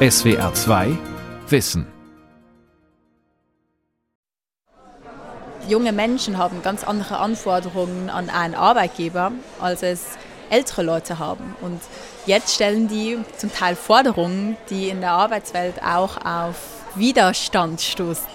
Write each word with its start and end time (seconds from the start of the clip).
SWR 0.00 0.54
2 0.54 0.96
Wissen. 1.48 1.84
Junge 5.68 5.90
Menschen 5.90 6.38
haben 6.38 6.62
ganz 6.62 6.84
andere 6.84 7.16
Anforderungen 7.16 8.08
an 8.08 8.30
einen 8.30 8.54
Arbeitgeber, 8.54 9.32
als 9.60 9.82
es 9.82 10.04
ältere 10.50 10.84
Leute 10.84 11.18
haben. 11.18 11.56
Und 11.62 11.80
jetzt 12.26 12.54
stellen 12.54 12.86
die 12.86 13.18
zum 13.38 13.52
Teil 13.52 13.74
Forderungen, 13.74 14.56
die 14.70 14.88
in 14.88 15.00
der 15.00 15.10
Arbeitswelt 15.10 15.82
auch 15.82 16.24
auf 16.24 16.54
Widerstand 16.94 17.80
stoßen. 17.80 18.28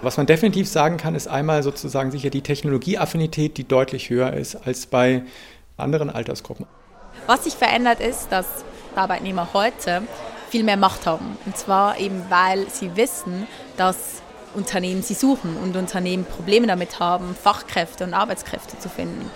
Was 0.00 0.16
man 0.16 0.26
definitiv 0.26 0.68
sagen 0.68 0.96
kann, 0.96 1.16
ist 1.16 1.26
einmal 1.26 1.64
sozusagen 1.64 2.12
sicher 2.12 2.30
die 2.30 2.42
Technologieaffinität, 2.42 3.56
die 3.56 3.66
deutlich 3.66 4.10
höher 4.10 4.32
ist 4.32 4.54
als 4.54 4.86
bei 4.86 5.24
anderen 5.76 6.08
Altersgruppen. 6.08 6.66
Was 7.26 7.42
sich 7.42 7.54
verändert 7.54 7.98
ist, 7.98 8.30
dass 8.30 8.46
Arbeitnehmer 8.94 9.48
heute 9.52 10.02
viel 10.50 10.64
mehr 10.64 10.76
Macht 10.76 11.06
haben. 11.06 11.36
Und 11.46 11.56
zwar 11.56 11.98
eben, 11.98 12.22
weil 12.28 12.68
sie 12.70 12.96
wissen, 12.96 13.46
dass 13.76 14.22
Unternehmen 14.54 15.02
sie 15.02 15.14
suchen 15.14 15.56
und 15.56 15.76
Unternehmen 15.76 16.24
Probleme 16.24 16.66
damit 16.66 17.00
haben, 17.00 17.34
Fachkräfte 17.34 18.04
und 18.04 18.14
Arbeitskräfte 18.14 18.78
zu 18.78 18.88
finden. 18.88 19.30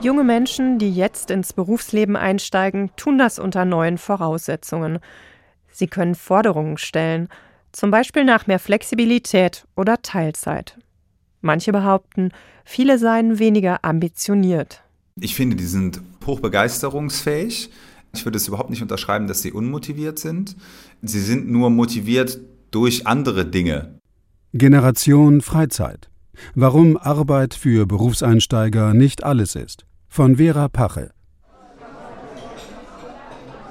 Junge 0.00 0.24
Menschen, 0.24 0.78
die 0.78 0.92
jetzt 0.92 1.30
ins 1.30 1.52
Berufsleben 1.52 2.16
einsteigen, 2.16 2.90
tun 2.96 3.16
das 3.16 3.38
unter 3.38 3.64
neuen 3.64 3.96
Voraussetzungen. 3.96 4.98
Sie 5.70 5.86
können 5.86 6.14
Forderungen 6.14 6.78
stellen, 6.78 7.28
zum 7.72 7.90
Beispiel 7.90 8.24
nach 8.24 8.46
mehr 8.46 8.58
Flexibilität 8.58 9.66
oder 9.76 10.02
Teilzeit. 10.02 10.78
Manche 11.40 11.72
behaupten, 11.72 12.30
viele 12.64 12.98
seien 12.98 13.38
weniger 13.38 13.84
ambitioniert. 13.84 14.82
Ich 15.20 15.34
finde, 15.34 15.56
die 15.56 15.66
sind 15.66 16.00
hochbegeisterungsfähig. 16.26 17.70
Ich 18.16 18.24
würde 18.24 18.36
es 18.36 18.48
überhaupt 18.48 18.70
nicht 18.70 18.82
unterschreiben, 18.82 19.26
dass 19.26 19.42
sie 19.42 19.52
unmotiviert 19.52 20.18
sind. 20.18 20.56
Sie 21.02 21.20
sind 21.20 21.50
nur 21.50 21.70
motiviert 21.70 22.38
durch 22.70 23.06
andere 23.06 23.44
Dinge. 23.44 23.98
Generation 24.52 25.40
Freizeit. 25.40 26.08
Warum 26.54 26.96
Arbeit 26.96 27.54
für 27.54 27.86
Berufseinsteiger 27.86 28.94
nicht 28.94 29.24
alles 29.24 29.54
ist. 29.54 29.84
Von 30.08 30.36
Vera 30.36 30.68
Pache. 30.68 31.10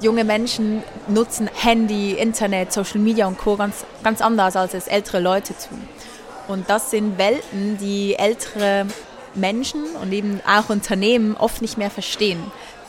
Junge 0.02 0.26
Menschen 0.26 0.84
nutzen 1.08 1.50
Handy, 1.54 2.12
Internet, 2.12 2.74
Social 2.74 3.00
Media 3.00 3.28
und 3.28 3.38
Co. 3.38 3.56
ganz, 3.56 3.86
ganz 4.04 4.22
anders, 4.22 4.58
als 4.58 4.74
es 4.74 4.88
ältere 4.88 5.22
Leute 5.22 5.54
tun. 5.54 5.80
Und 6.50 6.70
das 6.70 6.92
sind 6.92 7.18
Welten, 7.18 7.78
die 7.78 8.16
ältere 8.16 8.86
Menschen 9.36 9.84
und 10.02 10.12
eben 10.12 10.42
auch 10.46 10.70
Unternehmen 10.70 11.36
oft 11.38 11.62
nicht 11.62 11.78
mehr 11.78 11.90
verstehen 11.90 12.40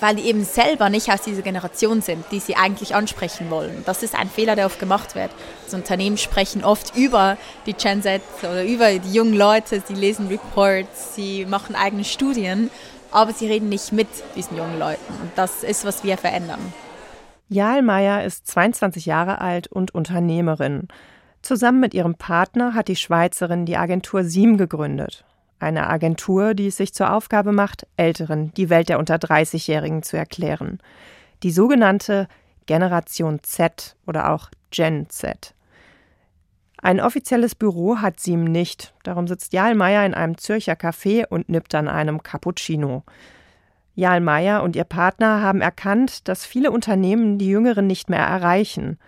weil 0.05 0.17
die 0.17 0.29
eben 0.29 0.45
selber 0.45 0.91
nicht 0.91 1.11
aus 1.11 1.23
dieser 1.23 1.41
Generation 1.41 2.03
sind, 2.03 2.27
die 2.31 2.39
sie 2.39 2.57
eigentlich 2.57 2.95
ansprechen 2.95 3.49
wollen. 3.49 3.83
Das 3.87 4.03
ist 4.03 4.15
ein 4.15 4.29
Fehler, 4.29 4.55
der 4.55 4.67
oft 4.67 4.79
gemacht 4.79 5.15
wird. 5.15 5.31
Das 5.65 5.73
Unternehmen 5.73 6.19
sprechen 6.19 6.63
oft 6.63 6.95
über 6.95 7.39
die 7.65 7.73
Gen 7.73 8.03
Z 8.03 8.21
oder 8.43 8.67
über 8.67 8.99
die 8.99 9.15
jungen 9.15 9.33
Leute, 9.33 9.83
sie 9.87 9.95
lesen 9.95 10.29
Reports, 10.29 11.15
sie 11.15 11.47
machen 11.47 11.75
eigene 11.75 12.05
Studien, 12.05 12.69
aber 13.13 13.33
sie 13.33 13.47
reden 13.47 13.71
nicht 13.71 13.93
mit 13.93 14.09
diesen 14.37 14.59
jungen 14.59 14.79
Leuten. 14.79 15.11
Und 15.23 15.31
das 15.37 15.63
ist, 15.63 15.87
was 15.87 16.05
wir 16.05 16.19
verändern. 16.19 16.61
Jael 17.49 17.81
Meyer 17.81 18.25
ist 18.25 18.47
22 18.47 19.07
Jahre 19.07 19.41
alt 19.41 19.69
und 19.69 19.95
Unternehmerin. 19.95 20.89
Zusammen 21.41 21.81
mit 21.81 21.95
ihrem 21.95 22.17
Partner 22.17 22.75
hat 22.75 22.89
die 22.89 22.97
Schweizerin 22.97 23.65
die 23.65 23.79
Agentur 23.79 24.23
SIEM 24.23 24.59
gegründet 24.59 25.25
eine 25.65 25.89
Agentur, 25.89 26.55
die 26.55 26.69
es 26.69 26.77
sich 26.77 26.95
zur 26.95 27.13
Aufgabe 27.13 27.53
macht, 27.53 27.87
Älteren 27.97 28.53
die 28.55 28.71
Welt 28.71 28.89
der 28.89 28.99
unter 28.99 29.17
30-Jährigen 29.17 30.03
zu 30.03 30.17
erklären. 30.17 30.79
Die 31.43 31.51
sogenannte 31.51 32.29
Generation 32.67 33.41
Z 33.43 33.97
oder 34.07 34.31
auch 34.31 34.51
Gen 34.71 35.09
Z. 35.11 35.55
Ein 36.81 37.01
offizielles 37.01 37.55
Büro 37.55 37.99
hat 37.99 38.21
Siem 38.21 38.45
nicht, 38.45 38.93
darum 39.05 39.27
sitzt 39.27 39.55
Jal 39.55 39.75
Meyer 39.75 40.05
in 40.05 40.13
einem 40.13 40.37
Zürcher 40.37 40.75
Café 40.75 41.27
und 41.27 41.49
nippt 41.49 41.75
an 41.75 41.89
einem 41.89 42.23
Cappuccino. 42.23 43.05
Jal 43.95 44.21
Meyer 44.21 44.63
und 44.63 44.77
ihr 44.77 44.85
Partner 44.85 45.41
haben 45.41 45.61
erkannt, 45.61 46.29
dass 46.29 46.45
viele 46.45 46.71
Unternehmen 46.71 47.39
die 47.39 47.49
Jüngeren 47.49 47.87
nicht 47.87 48.11
mehr 48.11 48.27
erreichen. 48.27 48.99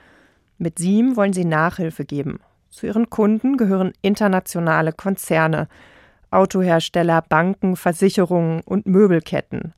Mit 0.58 0.78
Siem 0.78 1.16
wollen 1.16 1.32
sie 1.32 1.44
Nachhilfe 1.44 2.04
geben. 2.04 2.40
Zu 2.70 2.86
ihren 2.86 3.10
Kunden 3.10 3.56
gehören 3.56 3.92
internationale 4.00 4.92
Konzerne, 4.92 5.68
Autohersteller, 6.36 7.22
Banken, 7.22 7.76
Versicherungen 7.76 8.60
und 8.60 8.86
Möbelketten. 8.86 9.72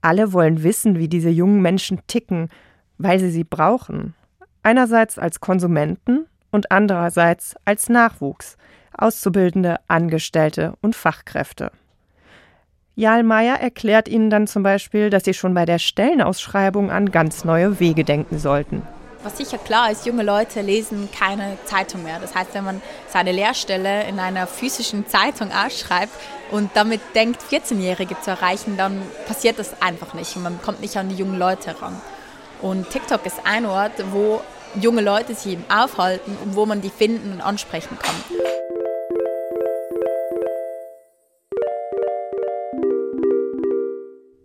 Alle 0.00 0.32
wollen 0.32 0.62
wissen, 0.62 0.98
wie 0.98 1.08
diese 1.08 1.28
jungen 1.28 1.60
Menschen 1.60 2.00
ticken, 2.06 2.48
weil 2.96 3.18
sie 3.18 3.30
sie 3.30 3.44
brauchen. 3.44 4.14
Einerseits 4.62 5.18
als 5.18 5.40
Konsumenten 5.40 6.26
und 6.50 6.72
andererseits 6.72 7.56
als 7.66 7.88
Nachwuchs, 7.88 8.56
Auszubildende, 8.96 9.76
Angestellte 9.86 10.74
und 10.80 10.96
Fachkräfte. 10.96 11.70
Jal 12.94 13.22
Meyer 13.22 13.60
erklärt 13.60 14.08
ihnen 14.08 14.30
dann 14.30 14.46
zum 14.46 14.62
Beispiel, 14.62 15.10
dass 15.10 15.24
sie 15.24 15.34
schon 15.34 15.54
bei 15.54 15.66
der 15.66 15.78
Stellenausschreibung 15.78 16.90
an 16.90 17.10
ganz 17.10 17.44
neue 17.44 17.80
Wege 17.80 18.04
denken 18.04 18.38
sollten. 18.38 18.82
Was 19.22 19.36
sicher 19.36 19.58
klar 19.58 19.90
ist, 19.90 20.04
junge 20.04 20.24
Leute 20.24 20.62
lesen 20.62 21.08
keine 21.16 21.56
Zeitung 21.64 22.02
mehr. 22.02 22.18
Das 22.18 22.34
heißt, 22.34 22.54
wenn 22.54 22.64
man 22.64 22.82
seine 23.08 23.30
Lehrstelle 23.30 24.04
in 24.08 24.18
einer 24.18 24.48
physischen 24.48 25.06
Zeitung 25.06 25.52
ausschreibt 25.52 26.12
und 26.50 26.70
damit 26.74 27.00
denkt, 27.14 27.40
14-Jährige 27.50 28.20
zu 28.20 28.30
erreichen, 28.30 28.76
dann 28.76 29.00
passiert 29.26 29.60
das 29.60 29.80
einfach 29.80 30.14
nicht 30.14 30.34
und 30.34 30.42
man 30.42 30.60
kommt 30.60 30.80
nicht 30.80 30.96
an 30.96 31.08
die 31.08 31.14
jungen 31.14 31.38
Leute 31.38 31.80
ran. 31.80 32.00
Und 32.60 32.90
TikTok 32.90 33.24
ist 33.24 33.40
ein 33.44 33.64
Ort, 33.64 33.92
wo 34.10 34.40
junge 34.74 35.02
Leute 35.02 35.34
sich 35.34 35.52
eben 35.52 35.64
aufhalten 35.70 36.36
und 36.44 36.56
wo 36.56 36.66
man 36.66 36.80
die 36.80 36.90
finden 36.90 37.32
und 37.32 37.40
ansprechen 37.40 37.98
kann. 38.00 38.61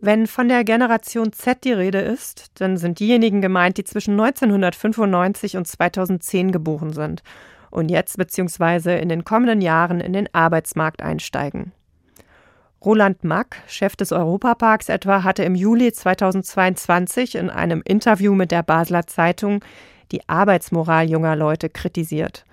Wenn 0.07 0.25
von 0.25 0.47
der 0.47 0.63
Generation 0.63 1.33
Z 1.33 1.65
die 1.65 1.73
Rede 1.73 1.99
ist, 1.99 2.61
dann 2.61 2.77
sind 2.77 3.01
diejenigen 3.01 3.41
gemeint, 3.41 3.77
die 3.77 3.83
zwischen 3.83 4.11
1995 4.11 5.57
und 5.57 5.67
2010 5.67 6.53
geboren 6.53 6.93
sind 6.93 7.23
und 7.71 7.91
jetzt 7.91 8.15
bzw. 8.15 9.01
in 9.01 9.09
den 9.09 9.25
kommenden 9.25 9.59
Jahren 9.59 9.99
in 9.99 10.13
den 10.13 10.33
Arbeitsmarkt 10.33 11.01
einsteigen. 11.01 11.73
Roland 12.85 13.25
Mack, 13.25 13.57
Chef 13.67 13.97
des 13.97 14.13
Europaparks 14.13 14.87
etwa, 14.87 15.25
hatte 15.25 15.43
im 15.43 15.55
Juli 15.55 15.91
2022 15.91 17.35
in 17.35 17.49
einem 17.49 17.81
Interview 17.83 18.33
mit 18.33 18.51
der 18.51 18.63
Basler 18.63 19.07
Zeitung 19.07 19.59
die 20.13 20.21
Arbeitsmoral 20.29 21.09
junger 21.09 21.35
Leute 21.35 21.67
kritisiert. 21.67 22.45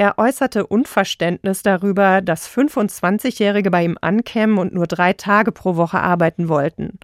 Er 0.00 0.16
äußerte 0.16 0.64
Unverständnis 0.64 1.62
darüber, 1.64 2.20
dass 2.20 2.48
25-Jährige 2.48 3.72
bei 3.72 3.82
ihm 3.82 3.98
ankämen 4.00 4.56
und 4.58 4.72
nur 4.72 4.86
drei 4.86 5.12
Tage 5.12 5.50
pro 5.50 5.74
Woche 5.74 5.98
arbeiten 5.98 6.48
wollten, 6.48 7.00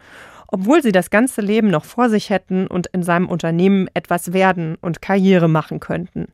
obwohl 0.47 0.81
sie 0.81 0.93
das 0.93 1.10
ganze 1.10 1.41
Leben 1.41 1.71
noch 1.71 1.84
vor 1.84 2.09
sich 2.09 2.31
hätten 2.31 2.69
und 2.69 2.87
in 2.87 3.03
seinem 3.03 3.28
Unternehmen 3.28 3.88
etwas 3.94 4.33
werden 4.33 4.77
und 4.81 5.03
Karriere 5.03 5.49
machen 5.49 5.81
könnten. 5.81 6.28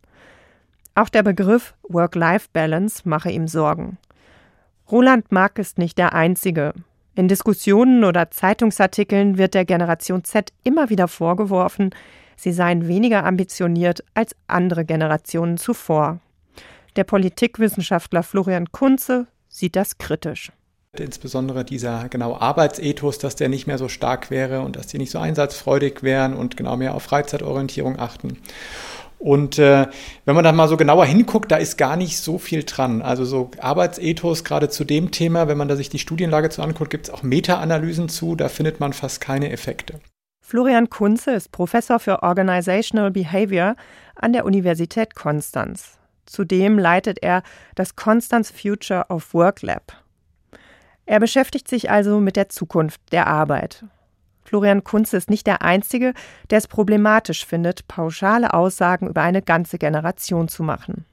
Auch 0.94 1.08
der 1.08 1.22
Begriff 1.22 1.72
Work-Life-Balance 1.88 3.08
mache 3.08 3.30
ihm 3.30 3.48
Sorgen. 3.48 3.96
Roland 4.90 5.32
Mack 5.32 5.58
ist 5.58 5.78
nicht 5.78 5.96
der 5.96 6.12
Einzige. 6.12 6.74
In 7.14 7.26
Diskussionen 7.26 8.04
oder 8.04 8.30
Zeitungsartikeln 8.30 9.38
wird 9.38 9.54
der 9.54 9.64
Generation 9.64 10.24
Z 10.24 10.52
immer 10.62 10.90
wieder 10.90 11.08
vorgeworfen, 11.08 11.94
sie 12.36 12.52
seien 12.52 12.86
weniger 12.86 13.24
ambitioniert 13.24 14.04
als 14.12 14.36
andere 14.46 14.84
Generationen 14.84 15.56
zuvor. 15.56 16.20
Der 16.96 17.04
Politikwissenschaftler 17.04 18.22
Florian 18.22 18.72
Kunze 18.72 19.26
sieht 19.48 19.76
das 19.76 19.98
kritisch. 19.98 20.52
Insbesondere 20.96 21.64
dieser 21.64 22.08
genau 22.08 22.36
Arbeitsethos, 22.36 23.18
dass 23.18 23.36
der 23.36 23.48
nicht 23.48 23.68
mehr 23.68 23.78
so 23.78 23.88
stark 23.88 24.30
wäre 24.30 24.62
und 24.62 24.74
dass 24.74 24.88
die 24.88 24.98
nicht 24.98 25.12
so 25.12 25.20
einsatzfreudig 25.20 26.02
wären 26.02 26.34
und 26.34 26.56
genau 26.56 26.76
mehr 26.76 26.94
auf 26.96 27.04
Freizeitorientierung 27.04 27.98
achten. 28.00 28.38
Und 29.20 29.58
äh, 29.58 29.86
wenn 30.24 30.34
man 30.34 30.42
dann 30.42 30.56
mal 30.56 30.66
so 30.66 30.76
genauer 30.76 31.04
hinguckt, 31.04 31.52
da 31.52 31.58
ist 31.58 31.76
gar 31.76 31.96
nicht 31.96 32.18
so 32.18 32.38
viel 32.38 32.64
dran. 32.64 33.02
Also 33.02 33.24
so 33.24 33.50
Arbeitsethos, 33.60 34.42
gerade 34.44 34.68
zu 34.68 34.84
dem 34.84 35.10
Thema, 35.12 35.46
wenn 35.46 35.58
man 35.58 35.68
da 35.68 35.76
sich 35.76 35.90
die 35.90 35.98
Studienlage 35.98 36.48
zu 36.48 36.62
anguckt, 36.62 36.90
gibt 36.90 37.06
es 37.06 37.14
auch 37.14 37.22
Meta-Analysen 37.22 38.08
zu, 38.08 38.34
da 38.34 38.48
findet 38.48 38.80
man 38.80 38.92
fast 38.92 39.20
keine 39.20 39.52
Effekte. 39.52 40.00
Florian 40.40 40.90
Kunze 40.90 41.32
ist 41.32 41.52
Professor 41.52 42.00
für 42.00 42.24
Organizational 42.24 43.12
Behavior 43.12 43.76
an 44.16 44.32
der 44.32 44.44
Universität 44.44 45.14
Konstanz. 45.14 45.99
Zudem 46.30 46.78
leitet 46.78 47.22
er 47.22 47.42
das 47.74 47.96
Constance 47.96 48.52
Future 48.52 49.06
of 49.08 49.34
Work 49.34 49.62
Lab. 49.62 49.92
Er 51.04 51.18
beschäftigt 51.18 51.66
sich 51.66 51.90
also 51.90 52.20
mit 52.20 52.36
der 52.36 52.48
Zukunft 52.48 53.00
der 53.10 53.26
Arbeit. 53.26 53.84
Florian 54.44 54.84
Kunze 54.84 55.16
ist 55.16 55.28
nicht 55.28 55.48
der 55.48 55.62
Einzige, 55.62 56.14
der 56.48 56.58
es 56.58 56.68
problematisch 56.68 57.44
findet, 57.44 57.88
pauschale 57.88 58.54
Aussagen 58.54 59.08
über 59.08 59.22
eine 59.22 59.42
ganze 59.42 59.76
Generation 59.76 60.46
zu 60.46 60.62
machen. 60.62 61.04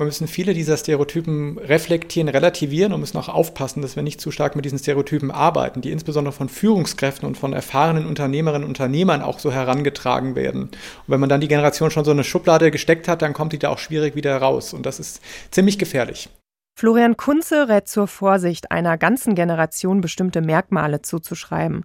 Wir 0.00 0.06
müssen 0.06 0.28
viele 0.28 0.54
dieser 0.54 0.78
Stereotypen 0.78 1.58
reflektieren, 1.58 2.30
relativieren 2.30 2.94
und 2.94 3.00
müssen 3.00 3.18
auch 3.18 3.28
aufpassen, 3.28 3.82
dass 3.82 3.96
wir 3.96 4.02
nicht 4.02 4.18
zu 4.18 4.30
stark 4.30 4.56
mit 4.56 4.64
diesen 4.64 4.78
Stereotypen 4.78 5.30
arbeiten, 5.30 5.82
die 5.82 5.90
insbesondere 5.90 6.32
von 6.32 6.48
Führungskräften 6.48 7.28
und 7.28 7.36
von 7.36 7.52
erfahrenen 7.52 8.06
Unternehmerinnen 8.06 8.64
und 8.64 8.70
Unternehmern 8.70 9.20
auch 9.20 9.38
so 9.38 9.52
herangetragen 9.52 10.36
werden. 10.36 10.62
Und 10.62 10.72
wenn 11.08 11.20
man 11.20 11.28
dann 11.28 11.42
die 11.42 11.48
Generation 11.48 11.90
schon 11.90 12.06
so 12.06 12.12
eine 12.12 12.24
Schublade 12.24 12.70
gesteckt 12.70 13.08
hat, 13.08 13.20
dann 13.20 13.34
kommt 13.34 13.52
die 13.52 13.58
da 13.58 13.68
auch 13.68 13.76
schwierig 13.76 14.14
wieder 14.14 14.34
raus. 14.38 14.72
Und 14.72 14.86
das 14.86 15.00
ist 15.00 15.20
ziemlich 15.50 15.78
gefährlich. 15.78 16.30
Florian 16.78 17.18
Kunze 17.18 17.68
rät 17.68 17.86
zur 17.86 18.06
Vorsicht, 18.06 18.70
einer 18.70 18.96
ganzen 18.96 19.34
Generation 19.34 20.00
bestimmte 20.00 20.40
Merkmale 20.40 21.02
zuzuschreiben. 21.02 21.84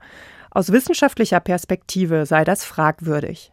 Aus 0.51 0.71
wissenschaftlicher 0.71 1.41
Perspektive 1.41 2.25
sei 2.25 2.45
das 2.45 2.63
fragwürdig. 2.63 3.51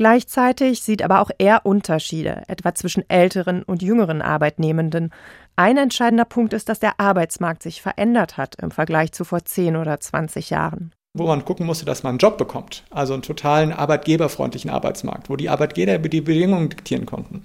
Gleichzeitig 0.00 0.82
sieht 0.82 1.02
aber 1.02 1.20
auch 1.20 1.30
er 1.36 1.66
Unterschiede, 1.66 2.44
etwa 2.48 2.74
zwischen 2.74 3.04
älteren 3.10 3.62
und 3.62 3.82
jüngeren 3.82 4.22
Arbeitnehmenden. 4.22 5.12
Ein 5.56 5.76
entscheidender 5.76 6.24
Punkt 6.24 6.54
ist, 6.54 6.70
dass 6.70 6.80
der 6.80 6.98
Arbeitsmarkt 6.98 7.62
sich 7.62 7.82
verändert 7.82 8.38
hat 8.38 8.54
im 8.62 8.70
Vergleich 8.70 9.12
zu 9.12 9.26
vor 9.26 9.44
10 9.44 9.76
oder 9.76 10.00
20 10.00 10.48
Jahren 10.48 10.94
wo 11.12 11.26
man 11.26 11.44
gucken 11.44 11.66
musste, 11.66 11.84
dass 11.84 12.04
man 12.04 12.10
einen 12.10 12.18
Job 12.18 12.38
bekommt. 12.38 12.84
Also 12.90 13.14
einen 13.14 13.22
totalen 13.22 13.72
arbeitgeberfreundlichen 13.72 14.70
Arbeitsmarkt, 14.70 15.28
wo 15.28 15.34
die 15.34 15.48
Arbeitgeber 15.48 15.98
die 15.98 16.20
Bedingungen 16.20 16.68
diktieren 16.68 17.04
konnten. 17.04 17.42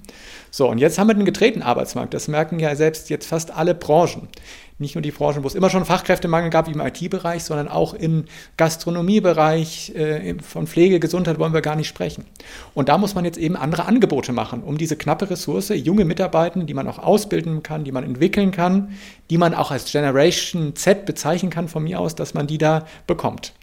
So, 0.52 0.70
und 0.70 0.78
jetzt 0.78 1.00
haben 1.00 1.08
wir 1.08 1.16
einen 1.16 1.26
getretenen 1.26 1.68
Arbeitsmarkt. 1.68 2.14
Das 2.14 2.28
merken 2.28 2.60
ja 2.60 2.76
selbst 2.76 3.10
jetzt 3.10 3.28
fast 3.28 3.50
alle 3.50 3.74
Branchen 3.74 4.28
nicht 4.78 4.96
nur 4.96 5.02
die 5.02 5.12
Branchen, 5.12 5.44
wo 5.44 5.48
es 5.48 5.56
immer 5.56 5.70
schon 5.70 5.86
Fachkräftemangel 5.86 6.50
gab, 6.50 6.68
wie 6.68 6.74
im 6.74 6.82
IT-Bereich, 6.82 7.44
sondern 7.44 7.68
auch 7.68 7.94
im 7.94 8.26
Gastronomiebereich, 8.58 9.96
äh, 9.96 10.36
von 10.42 10.68
Pflege, 10.68 11.00
Gesundheit 11.00 11.40
wollen 11.40 11.54
wir 11.54 11.62
gar 11.62 11.76
nicht 11.76 11.88
sprechen. 11.88 12.26
Und 12.74 12.90
da 12.90 12.98
muss 12.98 13.16
man 13.16 13.24
jetzt 13.24 13.38
eben 13.38 13.56
andere 13.56 13.86
Angebote 13.86 14.34
machen, 14.34 14.64
um 14.64 14.78
diese 14.78 14.98
knappe 14.98 15.30
Ressource, 15.30 15.70
junge 15.70 16.04
Mitarbeiter, 16.04 16.62
die 16.64 16.74
man 16.74 16.88
auch 16.88 17.00
ausbilden 17.00 17.64
kann, 17.64 17.84
die 17.86 17.92
man 17.92 18.04
entwickeln 18.04 18.52
kann, 18.52 18.96
die 19.30 19.38
man 19.38 19.54
auch 19.54 19.72
als 19.72 19.92
Generation 19.92 20.76
Z 20.76 21.06
bezeichnen 21.06 21.50
kann 21.52 21.70
von 21.70 21.84
mir 21.84 22.00
aus, 22.00 22.16
dass 22.16 22.34
man 22.34 22.48
die 22.48 22.58
da 22.58 22.86
bekommt. 23.08 23.54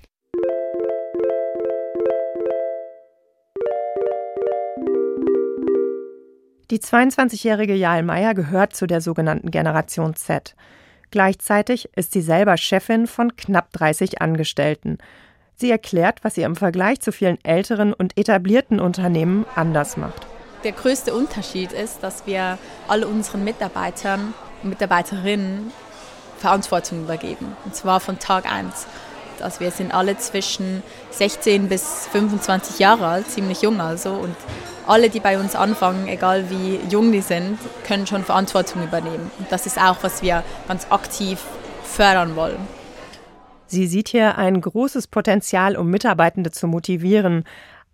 Die 6.70 6.78
22-jährige 6.78 7.74
Jael 7.74 8.02
Meyer 8.02 8.32
gehört 8.32 8.74
zu 8.74 8.86
der 8.86 9.02
sogenannten 9.02 9.50
Generation 9.50 10.16
Z. 10.16 10.54
Gleichzeitig 11.12 11.90
ist 11.94 12.12
sie 12.12 12.22
selber 12.22 12.56
Chefin 12.56 13.06
von 13.06 13.36
knapp 13.36 13.70
30 13.72 14.22
Angestellten. 14.22 14.96
Sie 15.54 15.70
erklärt, 15.70 16.24
was 16.24 16.34
sie 16.34 16.42
im 16.42 16.56
Vergleich 16.56 17.00
zu 17.00 17.12
vielen 17.12 17.38
älteren 17.44 17.92
und 17.92 18.18
etablierten 18.18 18.80
Unternehmen 18.80 19.44
anders 19.54 19.98
macht. 19.98 20.26
Der 20.64 20.72
größte 20.72 21.14
Unterschied 21.14 21.72
ist, 21.72 22.02
dass 22.02 22.26
wir 22.26 22.58
alle 22.88 23.06
unseren 23.06 23.44
Mitarbeitern 23.44 24.32
und 24.62 24.70
Mitarbeiterinnen 24.70 25.70
Verantwortung 26.38 27.02
übergeben. 27.04 27.56
Und 27.66 27.76
zwar 27.76 28.00
von 28.00 28.18
Tag 28.18 28.50
1. 28.50 28.86
Also 29.42 29.60
wir 29.60 29.70
sind 29.70 29.92
alle 29.92 30.16
zwischen 30.18 30.82
16 31.10 31.68
bis 31.68 32.08
25 32.12 32.78
Jahre 32.78 33.06
alt, 33.06 33.30
ziemlich 33.30 33.62
jung 33.62 33.80
also. 33.80 34.12
Und 34.12 34.36
alle, 34.86 35.10
die 35.10 35.20
bei 35.20 35.38
uns 35.38 35.54
anfangen, 35.54 36.08
egal 36.08 36.50
wie 36.50 36.80
jung 36.90 37.12
die 37.12 37.20
sind, 37.20 37.58
können 37.86 38.06
schon 38.06 38.24
Verantwortung 38.24 38.82
übernehmen. 38.82 39.30
Und 39.38 39.50
das 39.50 39.66
ist 39.66 39.78
auch, 39.78 39.98
was 40.02 40.22
wir 40.22 40.42
ganz 40.68 40.86
aktiv 40.90 41.40
fördern 41.84 42.36
wollen. 42.36 42.58
Sie 43.66 43.86
sieht 43.86 44.08
hier 44.08 44.36
ein 44.36 44.60
großes 44.60 45.06
Potenzial, 45.06 45.76
um 45.76 45.88
Mitarbeitende 45.88 46.50
zu 46.50 46.66
motivieren. 46.66 47.44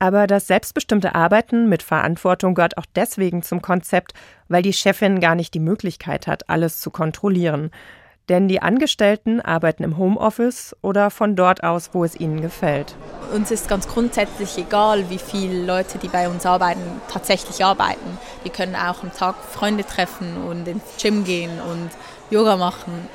Aber 0.00 0.26
das 0.26 0.46
selbstbestimmte 0.46 1.14
Arbeiten 1.14 1.68
mit 1.68 1.82
Verantwortung 1.82 2.54
gehört 2.54 2.78
auch 2.78 2.86
deswegen 2.94 3.42
zum 3.42 3.62
Konzept, 3.62 4.12
weil 4.48 4.62
die 4.62 4.72
Chefin 4.72 5.20
gar 5.20 5.34
nicht 5.34 5.54
die 5.54 5.60
Möglichkeit 5.60 6.26
hat, 6.26 6.48
alles 6.48 6.80
zu 6.80 6.90
kontrollieren. 6.90 7.70
Denn 8.28 8.46
die 8.46 8.60
Angestellten 8.60 9.40
arbeiten 9.40 9.82
im 9.84 9.96
Homeoffice 9.96 10.76
oder 10.82 11.10
von 11.10 11.34
dort 11.34 11.62
aus, 11.62 11.90
wo 11.92 12.04
es 12.04 12.18
ihnen 12.18 12.42
gefällt. 12.42 12.94
Uns 13.32 13.50
ist 13.50 13.68
ganz 13.68 13.88
grundsätzlich 13.88 14.58
egal, 14.58 15.08
wie 15.08 15.18
viele 15.18 15.64
Leute, 15.64 15.98
die 15.98 16.08
bei 16.08 16.28
uns 16.28 16.44
arbeiten, 16.44 16.82
tatsächlich 17.10 17.64
arbeiten. 17.64 18.18
Die 18.44 18.50
können 18.50 18.76
auch 18.76 19.02
am 19.02 19.12
Tag 19.12 19.36
Freunde 19.36 19.84
treffen 19.84 20.36
und 20.48 20.68
ins 20.68 20.82
Gym 21.00 21.24
gehen 21.24 21.60
und 21.70 21.90
Yoga 22.30 22.56
machen, 22.56 23.08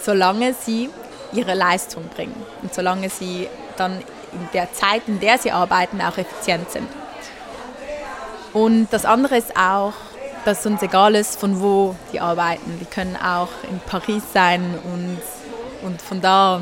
solange 0.00 0.54
sie 0.54 0.90
ihre 1.32 1.54
Leistung 1.54 2.04
bringen 2.14 2.40
und 2.62 2.72
solange 2.72 3.10
sie 3.10 3.48
dann 3.76 3.98
in 4.32 4.48
der 4.52 4.72
Zeit, 4.72 5.02
in 5.08 5.18
der 5.18 5.38
sie 5.38 5.50
arbeiten, 5.50 6.00
auch 6.00 6.18
effizient 6.18 6.70
sind. 6.70 6.88
Und 8.52 8.88
das 8.90 9.04
andere 9.04 9.36
ist 9.36 9.56
auch, 9.56 9.92
dass 10.46 10.64
uns 10.64 10.80
egal 10.80 11.16
ist, 11.16 11.40
von 11.40 11.60
wo 11.60 11.96
die 12.12 12.20
arbeiten. 12.20 12.78
Die 12.80 12.84
können 12.84 13.16
auch 13.16 13.48
in 13.68 13.80
Paris 13.80 14.22
sein 14.32 14.62
und, 14.84 15.18
und 15.86 16.00
von 16.00 16.20
da 16.20 16.60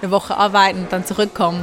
eine 0.00 0.10
Woche 0.12 0.36
arbeiten 0.36 0.82
und 0.82 0.92
dann 0.92 1.04
zurückkommen. 1.04 1.60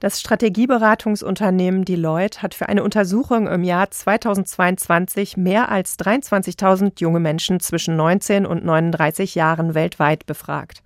Das 0.00 0.20
Strategieberatungsunternehmen 0.20 1.84
Deloitte 1.84 2.42
hat 2.42 2.54
für 2.54 2.68
eine 2.68 2.84
Untersuchung 2.84 3.48
im 3.48 3.64
Jahr 3.64 3.90
2022 3.90 5.36
mehr 5.36 5.70
als 5.70 5.98
23.000 5.98 7.00
junge 7.00 7.20
Menschen 7.20 7.58
zwischen 7.58 7.96
19 7.96 8.46
und 8.46 8.64
39 8.64 9.34
Jahren 9.34 9.74
weltweit 9.74 10.26
befragt. 10.26 10.82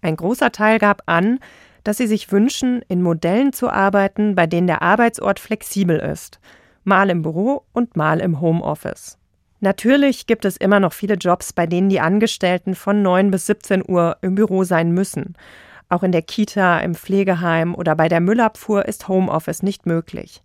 Ein 0.00 0.16
großer 0.16 0.50
Teil 0.50 0.78
gab 0.80 1.02
an, 1.06 1.38
dass 1.84 1.96
sie 1.96 2.06
sich 2.06 2.30
wünschen, 2.32 2.82
in 2.88 3.02
Modellen 3.02 3.52
zu 3.52 3.68
arbeiten, 3.68 4.34
bei 4.34 4.46
denen 4.46 4.66
der 4.66 4.82
Arbeitsort 4.82 5.40
flexibel 5.40 5.98
ist, 5.98 6.40
mal 6.84 7.10
im 7.10 7.22
Büro 7.22 7.64
und 7.72 7.96
mal 7.96 8.20
im 8.20 8.40
Homeoffice. 8.40 9.18
Natürlich 9.60 10.26
gibt 10.26 10.44
es 10.44 10.56
immer 10.56 10.80
noch 10.80 10.92
viele 10.92 11.14
Jobs, 11.14 11.52
bei 11.52 11.66
denen 11.66 11.88
die 11.88 12.00
Angestellten 12.00 12.74
von 12.74 13.02
9 13.02 13.30
bis 13.30 13.46
17 13.46 13.84
Uhr 13.86 14.16
im 14.20 14.34
Büro 14.34 14.64
sein 14.64 14.90
müssen. 14.92 15.36
Auch 15.88 16.02
in 16.02 16.10
der 16.10 16.22
Kita, 16.22 16.80
im 16.80 16.94
Pflegeheim 16.94 17.74
oder 17.74 17.94
bei 17.94 18.08
der 18.08 18.20
Müllabfuhr 18.20 18.86
ist 18.86 19.06
Homeoffice 19.06 19.62
nicht 19.62 19.86
möglich. 19.86 20.42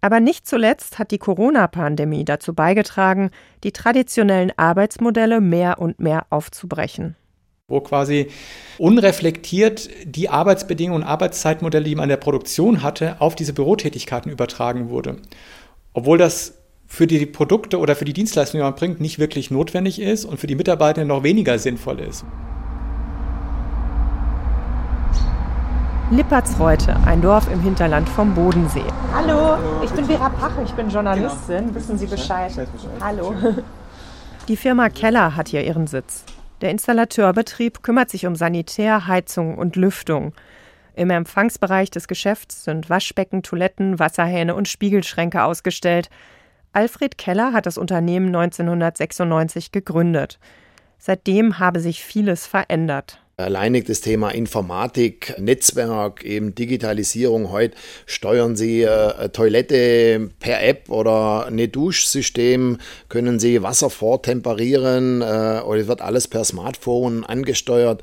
Aber 0.00 0.20
nicht 0.20 0.46
zuletzt 0.46 0.98
hat 0.98 1.12
die 1.12 1.18
Corona-Pandemie 1.18 2.24
dazu 2.24 2.54
beigetragen, 2.54 3.30
die 3.62 3.72
traditionellen 3.72 4.52
Arbeitsmodelle 4.56 5.40
mehr 5.40 5.78
und 5.78 6.00
mehr 6.00 6.26
aufzubrechen 6.30 7.16
wo 7.66 7.80
quasi 7.80 8.28
unreflektiert 8.76 9.88
die 10.04 10.28
Arbeitsbedingungen 10.28 11.02
und 11.02 11.08
Arbeitszeitmodelle, 11.08 11.86
die 11.86 11.94
man 11.94 12.04
in 12.04 12.08
der 12.10 12.18
Produktion 12.18 12.82
hatte, 12.82 13.16
auf 13.22 13.36
diese 13.36 13.54
Bürotätigkeiten 13.54 14.30
übertragen 14.30 14.90
wurde. 14.90 15.16
Obwohl 15.94 16.18
das 16.18 16.58
für 16.86 17.06
die 17.06 17.24
Produkte 17.24 17.78
oder 17.78 17.96
für 17.96 18.04
die 18.04 18.12
Dienstleistungen, 18.12 18.60
die 18.60 18.70
man 18.70 18.74
bringt, 18.74 19.00
nicht 19.00 19.18
wirklich 19.18 19.50
notwendig 19.50 19.98
ist 19.98 20.26
und 20.26 20.38
für 20.38 20.46
die 20.46 20.56
Mitarbeiter 20.56 21.06
noch 21.06 21.22
weniger 21.22 21.58
sinnvoll 21.58 22.00
ist. 22.00 22.26
Lippertsreute, 26.10 26.94
ein 27.06 27.22
Dorf 27.22 27.50
im 27.50 27.62
Hinterland 27.62 28.10
vom 28.10 28.34
Bodensee. 28.34 28.84
Hallo, 29.14 29.56
ich 29.82 29.90
bin 29.90 30.04
Vera 30.04 30.28
Pache, 30.28 30.62
ich 30.66 30.72
bin 30.72 30.90
Journalistin. 30.90 31.68
Genau. 31.68 31.74
Wissen 31.76 31.96
Sie 31.96 32.06
Bescheid? 32.06 32.52
Hallo. 33.00 33.34
Die 34.48 34.56
Firma 34.56 34.90
Keller 34.90 35.34
hat 35.34 35.48
hier 35.48 35.64
ihren 35.64 35.86
Sitz. 35.86 36.26
Der 36.60 36.70
Installateurbetrieb 36.70 37.82
kümmert 37.82 38.10
sich 38.10 38.26
um 38.26 38.36
Sanitär, 38.36 39.06
Heizung 39.06 39.58
und 39.58 39.76
Lüftung. 39.76 40.32
Im 40.94 41.10
Empfangsbereich 41.10 41.90
des 41.90 42.06
Geschäfts 42.06 42.64
sind 42.64 42.88
Waschbecken, 42.88 43.42
Toiletten, 43.42 43.98
Wasserhähne 43.98 44.54
und 44.54 44.68
Spiegelschränke 44.68 45.42
ausgestellt. 45.42 46.08
Alfred 46.72 47.18
Keller 47.18 47.52
hat 47.52 47.66
das 47.66 47.78
Unternehmen 47.78 48.28
1996 48.28 49.72
gegründet. 49.72 50.38
Seitdem 50.98 51.58
habe 51.58 51.80
sich 51.80 52.04
vieles 52.04 52.46
verändert. 52.46 53.23
Alleinig 53.36 53.86
das 53.86 54.00
Thema 54.00 54.30
Informatik, 54.30 55.34
Netzwerk, 55.40 56.24
eben 56.24 56.54
Digitalisierung. 56.54 57.50
Heute 57.50 57.76
steuern 58.06 58.54
Sie 58.54 58.82
äh, 58.82 59.28
Toilette 59.30 60.30
per 60.38 60.62
App 60.62 60.88
oder 60.88 61.46
ein 61.46 61.72
Duschsystem, 61.72 62.78
können 63.08 63.40
Sie 63.40 63.60
Wasser 63.60 63.90
vortemperieren 63.90 65.20
äh, 65.20 65.60
oder 65.64 65.88
wird 65.88 66.00
alles 66.00 66.28
per 66.28 66.44
Smartphone 66.44 67.24
angesteuert. 67.24 68.02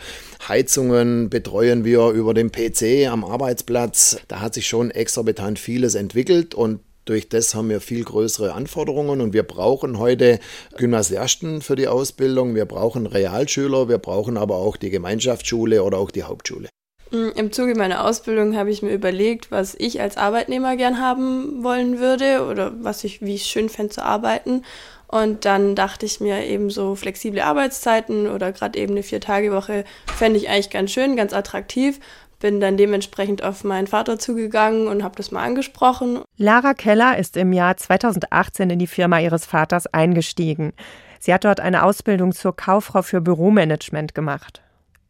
Heizungen 0.50 1.30
betreuen 1.30 1.86
wir 1.86 2.10
über 2.10 2.34
den 2.34 2.52
PC 2.52 3.08
am 3.10 3.24
Arbeitsplatz. 3.24 4.18
Da 4.28 4.42
hat 4.42 4.54
sich 4.54 4.68
schon 4.68 4.92
exorbitant 4.92 5.60
vieles 5.60 5.96
entwickelt 5.96 6.54
und 6.54 6.82
durch 7.06 7.30
das 7.30 7.56
haben 7.56 7.70
wir 7.70 7.82
viel 7.82 8.04
größere 8.04 8.54
Anforderungen 8.54 9.22
und 9.22 9.34
wir 9.34 9.44
brauchen 9.44 9.98
heute 9.98 10.40
Gymnasiasten 10.78 11.62
für 11.62 11.76
die 11.76 11.88
Ausbildung, 11.88 12.56
wir 12.56 12.66
brauchen 12.66 13.08
Realschüler, 13.08 13.90
wir 13.90 13.98
brauchen 13.98 14.38
aber 14.38 14.56
auch 14.56 14.78
die 14.78 14.90
Gemeinschaftsschule 14.90 15.84
oder 15.84 15.98
auch 15.98 16.12
die 16.12 16.24
Hauptschule. 16.24 16.70
Mm, 17.12 17.30
Im 17.36 17.52
Zuge 17.52 17.76
meiner 17.76 18.06
Ausbildung 18.06 18.56
habe 18.56 18.72
ich 18.72 18.82
mir 18.82 18.94
überlegt, 18.94 19.52
was 19.52 19.76
ich 19.78 20.00
als 20.02 20.18
Arbeitnehmer 20.18 20.78
gern 20.78 21.00
haben 21.00 21.64
wollen 21.64 22.00
würde 22.00 22.46
oder 22.46 22.72
was 22.82 23.04
ich, 23.04 23.22
wie 23.22 23.36
ich 23.36 23.44
schön 23.44 23.70
fände 23.70 23.94
zu 23.94 24.04
arbeiten. 24.04 24.64
Und 25.08 25.44
dann 25.44 25.76
dachte 25.76 26.06
ich 26.06 26.22
mir 26.22 26.46
eben 26.46 26.70
so 26.70 26.96
flexible 26.96 27.42
Arbeitszeiten 27.42 28.28
oder 28.28 28.54
gerade 28.54 28.80
eben 28.80 28.94
eine 28.94 29.04
Vier-Tage-Woche 29.04 29.84
fände 30.16 30.40
ich 30.40 30.48
eigentlich 30.48 30.70
ganz 30.70 30.92
schön, 30.92 31.18
ganz 31.18 31.34
attraktiv. 31.34 32.00
Bin 32.42 32.60
dann 32.60 32.76
dementsprechend 32.76 33.44
auf 33.44 33.64
meinen 33.64 33.88
Vater 33.88 34.20
zugegangen 34.20 34.88
und 34.88 35.04
habe 35.04 35.16
das 35.16 35.32
mal 35.32 35.44
angesprochen. 35.44 36.20
Lara 36.38 36.74
Keller 36.74 37.18
ist 37.18 37.38
im 37.38 37.54
Jahr 37.54 37.78
2018 37.78 38.70
in 38.72 38.80
die 38.80 38.88
Firma 38.88 39.20
ihres 39.20 39.46
Vaters 39.46 39.88
eingestiegen. 39.88 40.74
Sie 41.20 41.34
hat 41.34 41.46
dort 41.46 41.60
eine 41.60 41.84
Ausbildung 41.84 42.34
zur 42.34 42.56
Kauffrau 42.56 43.04
für 43.04 43.22
Büromanagement 43.22 44.16
gemacht. 44.16 44.62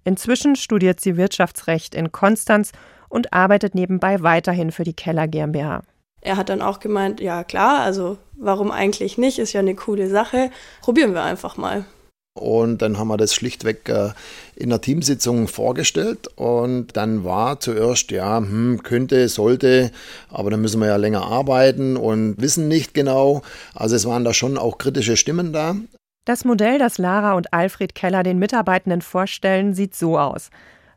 Inzwischen 0.03 0.55
studiert 0.55 0.99
sie 0.99 1.15
Wirtschaftsrecht 1.15 1.95
in 1.95 2.11
Konstanz 2.11 2.73
und 3.07 3.33
arbeitet 3.33 3.75
nebenbei 3.75 4.21
weiterhin 4.21 4.71
für 4.71 4.83
die 4.83 4.93
Keller 4.93 5.27
GmbH. 5.27 5.83
Er 6.21 6.37
hat 6.37 6.49
dann 6.49 6.61
auch 6.61 6.79
gemeint, 6.79 7.19
ja 7.19 7.43
klar, 7.43 7.79
also 7.79 8.17
warum 8.33 8.71
eigentlich 8.71 9.17
nicht, 9.17 9.39
ist 9.39 9.53
ja 9.53 9.59
eine 9.59 9.75
coole 9.75 10.09
Sache, 10.09 10.51
probieren 10.81 11.13
wir 11.13 11.23
einfach 11.23 11.57
mal. 11.57 11.85
Und 12.33 12.81
dann 12.81 12.97
haben 12.97 13.09
wir 13.09 13.17
das 13.17 13.35
schlichtweg 13.35 13.89
äh, 13.89 14.11
in 14.55 14.69
der 14.69 14.79
Teamsitzung 14.79 15.47
vorgestellt. 15.49 16.27
Und 16.37 16.95
dann 16.95 17.25
war 17.25 17.59
zuerst, 17.59 18.11
ja, 18.11 18.37
hm, 18.37 18.83
könnte, 18.83 19.27
sollte, 19.27 19.91
aber 20.29 20.49
dann 20.49 20.61
müssen 20.61 20.79
wir 20.79 20.87
ja 20.87 20.95
länger 20.95 21.25
arbeiten 21.25 21.97
und 21.97 22.41
wissen 22.41 22.67
nicht 22.67 22.93
genau. 22.93 23.41
Also 23.75 23.95
es 23.95 24.05
waren 24.05 24.23
da 24.23 24.33
schon 24.33 24.57
auch 24.57 24.77
kritische 24.77 25.17
Stimmen 25.17 25.51
da. 25.51 25.75
Das 26.23 26.45
Modell, 26.45 26.77
das 26.79 26.97
Lara 26.97 27.33
und 27.33 27.51
Alfred 27.51 27.95
Keller 27.95 28.23
den 28.23 28.39
Mitarbeitenden 28.39 29.01
vorstellen, 29.01 29.73
sieht 29.73 29.95
so 29.95 30.17
aus. 30.17 30.51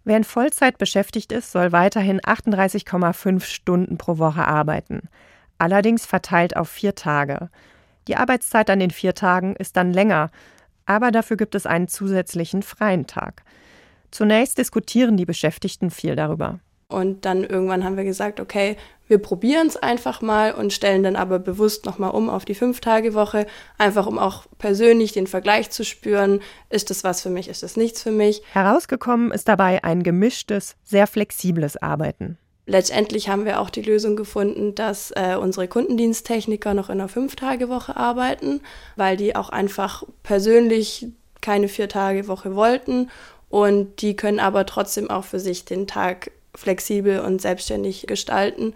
Wer 0.05 0.19
in 0.19 0.25
Vollzeit 0.25 0.79
beschäftigt 0.79 1.33
ist, 1.33 1.51
soll 1.51 1.73
weiterhin 1.73 2.21
38,5 2.21 3.41
Stunden 3.41 3.99
pro 3.99 4.19
Woche 4.19 4.47
arbeiten. 4.47 5.09
Allerdings 5.59 6.05
verteilt 6.05 6.57
auf 6.57 6.69
vier 6.69 6.95
Tage. 6.95 7.49
Die 8.07 8.17
Arbeitszeit 8.17 8.69
an 8.69 8.81
den 8.81 8.91
vier 8.91 9.15
Tagen 9.15 9.57
ist 9.57 9.79
dann 9.79 9.95
länger, 9.95 10.31
aber 10.87 11.11
dafür 11.11 11.37
gibt 11.37 11.55
es 11.55 11.67
einen 11.67 11.89
zusätzlichen 11.89 12.63
freien 12.63 13.07
Tag. 13.07 13.43
Zunächst 14.11 14.59
diskutieren 14.59 15.17
die 15.17 15.27
Beschäftigten 15.27 15.91
viel 15.91 16.17
darüber. 16.17 16.61
Und 16.89 17.25
dann 17.25 17.43
irgendwann 17.43 17.83
haben 17.83 17.97
wir 17.97 18.05
gesagt, 18.05 18.39
okay, 18.39 18.77
wir 19.09 19.19
probieren 19.19 19.67
es 19.67 19.77
einfach 19.77 20.23
mal 20.23 20.53
und 20.53 20.73
stellen 20.73 21.03
dann 21.03 21.17
aber 21.17 21.39
bewusst 21.39 21.87
nochmal 21.87 22.11
um 22.11 22.31
auf 22.31 22.45
die 22.45 22.55
Fünf-Tage-Woche, 22.55 23.47
einfach 23.79 24.07
um 24.07 24.19
auch 24.19 24.45
persönlich 24.59 25.13
den 25.13 25.27
Vergleich 25.27 25.71
zu 25.71 25.85
spüren. 25.85 26.41
Ist 26.71 26.91
das 26.91 27.03
was 27.05 27.21
für 27.21 27.31
mich, 27.31 27.49
ist 27.49 27.63
das 27.63 27.77
nichts 27.77 28.03
für 28.03 28.13
mich? 28.13 28.43
Herausgekommen 28.53 29.33
ist 29.33 29.49
dabei 29.49 29.83
ein 29.83 30.03
gemischtes, 30.03 30.77
sehr 30.85 31.07
flexibles 31.07 31.77
Arbeiten. 31.77 32.39
Letztendlich 32.67 33.29
haben 33.29 33.45
wir 33.45 33.61
auch 33.61 33.69
die 33.69 33.83
Lösung 33.83 34.17
gefunden, 34.17 34.75
dass 34.75 35.11
äh, 35.11 35.37
unsere 35.39 35.69
Kundendiensttechniker 35.69 36.73
noch 36.73 36.89
in 36.89 36.99
einer 36.99 37.09
Fünf-Tage-Woche 37.09 37.97
arbeiten, 37.97 38.63
weil 38.97 39.19
die 39.19 39.37
auch 39.37 39.51
einfach 39.51 40.05
persönlich 40.23 41.09
keine 41.43 41.69
Vier-Tage-Woche 41.69 42.57
wollten 42.57 43.11
und 43.51 44.01
die 44.01 44.17
können 44.17 44.41
aber 44.41 44.65
trotzdem 44.65 45.11
auch 45.11 45.25
für 45.25 45.39
sich 45.39 45.67
den 45.67 45.87
Tag 45.87 46.31
flexibel 46.55 47.21
und 47.21 47.43
selbstständig 47.43 48.07
gestalten. 48.07 48.73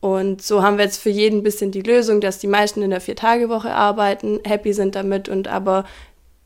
Und 0.00 0.42
so 0.42 0.62
haben 0.62 0.78
wir 0.78 0.84
jetzt 0.84 1.02
für 1.02 1.10
jeden 1.10 1.40
ein 1.40 1.42
bisschen 1.42 1.70
die 1.70 1.82
Lösung, 1.82 2.20
dass 2.20 2.38
die 2.38 2.46
meisten 2.46 2.82
in 2.82 2.90
der 2.90 3.00
Vier-Tage-Woche 3.00 3.70
arbeiten, 3.70 4.40
happy 4.44 4.72
sind 4.72 4.94
damit 4.94 5.28
und 5.28 5.48
aber 5.48 5.84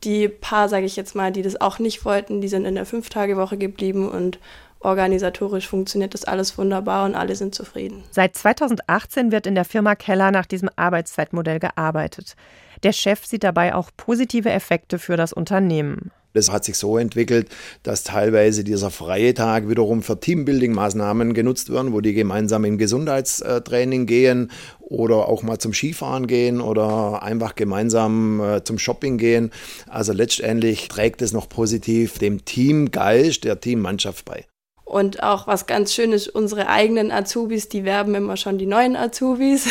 die 0.04 0.28
paar, 0.28 0.68
sage 0.68 0.86
ich 0.86 0.96
jetzt 0.96 1.14
mal, 1.14 1.30
die 1.30 1.42
das 1.42 1.60
auch 1.60 1.78
nicht 1.78 2.04
wollten, 2.04 2.40
die 2.40 2.48
sind 2.48 2.64
in 2.64 2.74
der 2.74 2.86
Fünf-Tage-Woche 2.86 3.56
geblieben 3.56 4.08
und 4.08 4.38
organisatorisch 4.84 5.68
funktioniert 5.68 6.14
das 6.14 6.24
alles 6.24 6.56
wunderbar 6.58 7.04
und 7.04 7.14
alle 7.14 7.34
sind 7.36 7.54
zufrieden. 7.54 8.04
Seit 8.10 8.36
2018 8.36 9.32
wird 9.32 9.46
in 9.46 9.54
der 9.54 9.64
Firma 9.64 9.94
Keller 9.94 10.30
nach 10.30 10.46
diesem 10.46 10.70
Arbeitszeitmodell 10.76 11.58
gearbeitet. 11.58 12.36
Der 12.82 12.92
Chef 12.92 13.24
sieht 13.26 13.44
dabei 13.44 13.74
auch 13.74 13.90
positive 13.96 14.50
Effekte 14.50 14.98
für 14.98 15.16
das 15.16 15.32
Unternehmen. 15.32 16.10
Das 16.34 16.50
hat 16.50 16.64
sich 16.64 16.78
so 16.78 16.96
entwickelt, 16.96 17.48
dass 17.82 18.04
teilweise 18.04 18.64
dieser 18.64 18.90
freie 18.90 19.34
Tag 19.34 19.68
wiederum 19.68 20.02
für 20.02 20.18
Teambuilding-Maßnahmen 20.18 21.34
genutzt 21.34 21.70
werden, 21.70 21.92
wo 21.92 22.00
die 22.00 22.14
gemeinsam 22.14 22.64
in 22.64 22.78
Gesundheitstraining 22.78 24.06
gehen 24.06 24.50
oder 24.80 25.28
auch 25.28 25.42
mal 25.42 25.58
zum 25.58 25.74
Skifahren 25.74 26.26
gehen 26.26 26.60
oder 26.60 27.22
einfach 27.22 27.54
gemeinsam 27.54 28.40
äh, 28.40 28.64
zum 28.64 28.78
Shopping 28.78 29.18
gehen. 29.18 29.50
Also 29.88 30.12
letztendlich 30.12 30.88
trägt 30.88 31.22
es 31.22 31.32
noch 31.32 31.48
positiv 31.48 32.18
dem 32.18 32.44
Teamgeist 32.44 33.44
der 33.44 33.60
Teammannschaft 33.60 34.24
bei. 34.24 34.46
Und 34.92 35.22
auch 35.22 35.46
was 35.46 35.64
ganz 35.64 35.94
schön 35.94 36.12
ist, 36.12 36.28
unsere 36.28 36.68
eigenen 36.68 37.10
Azubis, 37.10 37.66
die 37.70 37.84
werben 37.84 38.14
immer 38.14 38.36
schon 38.36 38.58
die 38.58 38.66
neuen 38.66 38.94
Azubis. 38.94 39.66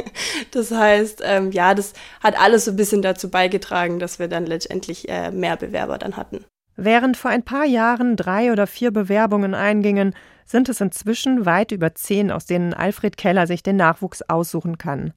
das 0.50 0.70
heißt, 0.70 1.22
ähm, 1.24 1.52
ja, 1.52 1.72
das 1.74 1.94
hat 2.22 2.38
alles 2.38 2.66
so 2.66 2.72
ein 2.72 2.76
bisschen 2.76 3.00
dazu 3.00 3.30
beigetragen, 3.30 3.98
dass 3.98 4.18
wir 4.18 4.28
dann 4.28 4.44
letztendlich 4.44 5.08
äh, 5.08 5.30
mehr 5.30 5.56
Bewerber 5.56 5.96
dann 5.96 6.18
hatten. 6.18 6.44
Während 6.76 7.16
vor 7.16 7.30
ein 7.30 7.44
paar 7.44 7.64
Jahren 7.64 8.16
drei 8.16 8.52
oder 8.52 8.66
vier 8.66 8.90
Bewerbungen 8.90 9.54
eingingen, 9.54 10.14
sind 10.44 10.68
es 10.68 10.82
inzwischen 10.82 11.46
weit 11.46 11.72
über 11.72 11.94
zehn, 11.94 12.30
aus 12.30 12.44
denen 12.44 12.74
Alfred 12.74 13.16
Keller 13.16 13.46
sich 13.46 13.62
den 13.62 13.76
Nachwuchs 13.76 14.20
aussuchen 14.20 14.76
kann. 14.76 15.14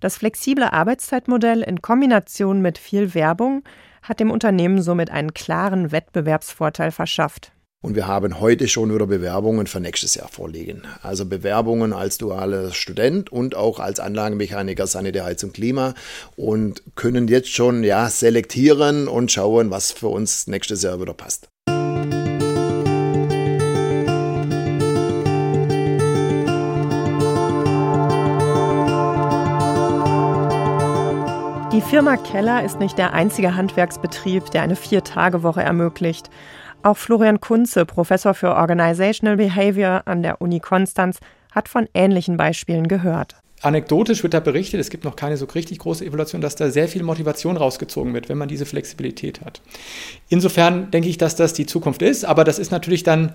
Das 0.00 0.16
flexible 0.16 0.64
Arbeitszeitmodell 0.64 1.60
in 1.60 1.82
Kombination 1.82 2.62
mit 2.62 2.78
viel 2.78 3.12
Werbung 3.12 3.64
hat 4.02 4.18
dem 4.18 4.30
Unternehmen 4.30 4.80
somit 4.80 5.10
einen 5.10 5.34
klaren 5.34 5.92
Wettbewerbsvorteil 5.92 6.90
verschafft. 6.90 7.52
Und 7.80 7.94
wir 7.94 8.08
haben 8.08 8.40
heute 8.40 8.66
schon 8.66 8.92
wieder 8.92 9.06
Bewerbungen 9.06 9.68
für 9.68 9.78
nächstes 9.78 10.16
Jahr 10.16 10.26
vorliegen. 10.26 10.82
Also 11.00 11.24
Bewerbungen 11.24 11.92
als 11.92 12.18
dualer 12.18 12.72
Student 12.72 13.30
und 13.30 13.54
auch 13.54 13.78
als 13.78 14.00
Anlagenmechaniker 14.00 14.88
Sanitär, 14.88 15.24
Heizung, 15.24 15.52
Klima 15.52 15.94
und 16.34 16.82
können 16.96 17.28
jetzt 17.28 17.50
schon 17.50 17.84
ja, 17.84 18.08
selektieren 18.08 19.06
und 19.06 19.30
schauen, 19.30 19.70
was 19.70 19.92
für 19.92 20.08
uns 20.08 20.48
nächstes 20.48 20.82
Jahr 20.82 21.00
wieder 21.00 21.14
passt. 21.14 21.48
Die 31.72 31.80
Firma 31.80 32.16
Keller 32.16 32.64
ist 32.64 32.80
nicht 32.80 32.98
der 32.98 33.12
einzige 33.12 33.54
Handwerksbetrieb, 33.54 34.50
der 34.50 34.62
eine 34.62 34.74
Vier-Tage-Woche 34.74 35.62
ermöglicht. 35.62 36.28
Auch 36.82 36.96
Florian 36.96 37.40
Kunze, 37.40 37.84
Professor 37.84 38.34
für 38.34 38.54
Organizational 38.54 39.36
Behavior 39.36 40.02
an 40.04 40.22
der 40.22 40.40
Uni 40.40 40.60
Konstanz, 40.60 41.18
hat 41.50 41.68
von 41.68 41.88
ähnlichen 41.92 42.36
Beispielen 42.36 42.86
gehört. 42.86 43.36
Anekdotisch 43.62 44.22
wird 44.22 44.34
da 44.34 44.40
berichtet, 44.40 44.80
es 44.80 44.88
gibt 44.88 45.04
noch 45.04 45.16
keine 45.16 45.36
so 45.36 45.46
richtig 45.46 45.80
große 45.80 46.04
Evaluation, 46.04 46.40
dass 46.40 46.54
da 46.54 46.70
sehr 46.70 46.86
viel 46.86 47.02
Motivation 47.02 47.56
rausgezogen 47.56 48.14
wird, 48.14 48.28
wenn 48.28 48.38
man 48.38 48.48
diese 48.48 48.66
Flexibilität 48.66 49.40
hat. 49.40 49.60
Insofern 50.28 50.92
denke 50.92 51.08
ich, 51.08 51.18
dass 51.18 51.34
das 51.34 51.54
die 51.54 51.66
Zukunft 51.66 52.02
ist, 52.02 52.24
aber 52.24 52.44
das 52.44 52.60
ist 52.60 52.70
natürlich 52.70 53.02
dann 53.02 53.34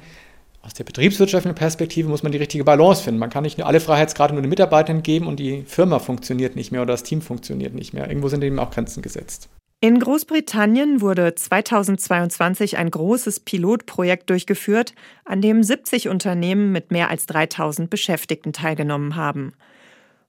aus 0.62 0.74
der 0.74 0.86
betriebswirtschaftlichen 0.86 1.56
Perspektive 1.56 2.08
muss 2.08 2.24
man 2.24 2.32
die 2.32 2.38
richtige 2.38 2.64
Balance 2.64 3.04
finden. 3.04 3.20
Man 3.20 3.30
kann 3.30 3.44
nicht 3.44 3.62
alle 3.62 3.82
Freiheitsgrade 3.82 4.34
nur 4.34 4.42
den 4.42 4.50
Mitarbeitern 4.50 5.04
geben 5.04 5.28
und 5.28 5.38
die 5.42 5.64
Firma 5.68 6.00
funktioniert 6.00 6.56
nicht 6.56 6.72
mehr 6.72 6.82
oder 6.82 6.94
das 6.94 7.04
Team 7.04 7.22
funktioniert 7.22 7.74
nicht 7.74 7.94
mehr. 7.94 8.08
Irgendwo 8.08 8.30
sind 8.30 8.46
eben 8.46 8.60
auch 8.60 8.72
Grenzen 8.72 9.02
gesetzt. 9.02 9.50
In 9.84 10.00
Großbritannien 10.00 11.02
wurde 11.02 11.36
2022 11.36 12.78
ein 12.78 12.90
großes 12.90 13.42
Pilotprojekt 13.42 14.30
durchgeführt, 14.30 14.94
an 15.26 15.42
dem 15.42 15.62
70 15.62 16.08
Unternehmen 16.08 16.72
mit 16.72 16.92
mehr 16.92 17.10
als 17.10 17.26
3000 17.26 17.90
Beschäftigten 17.90 18.54
teilgenommen 18.54 19.18
haben. 19.18 19.52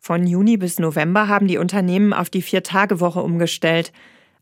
Von 0.01 0.27
Juni 0.27 0.57
bis 0.57 0.81
November 0.81 1.29
haben 1.29 1.47
die 1.47 1.59
Unternehmen 1.59 2.13
auf 2.13 2.31
die 2.31 2.43
Vier-Tage-Woche 2.43 3.21
umgestellt. 3.21 3.93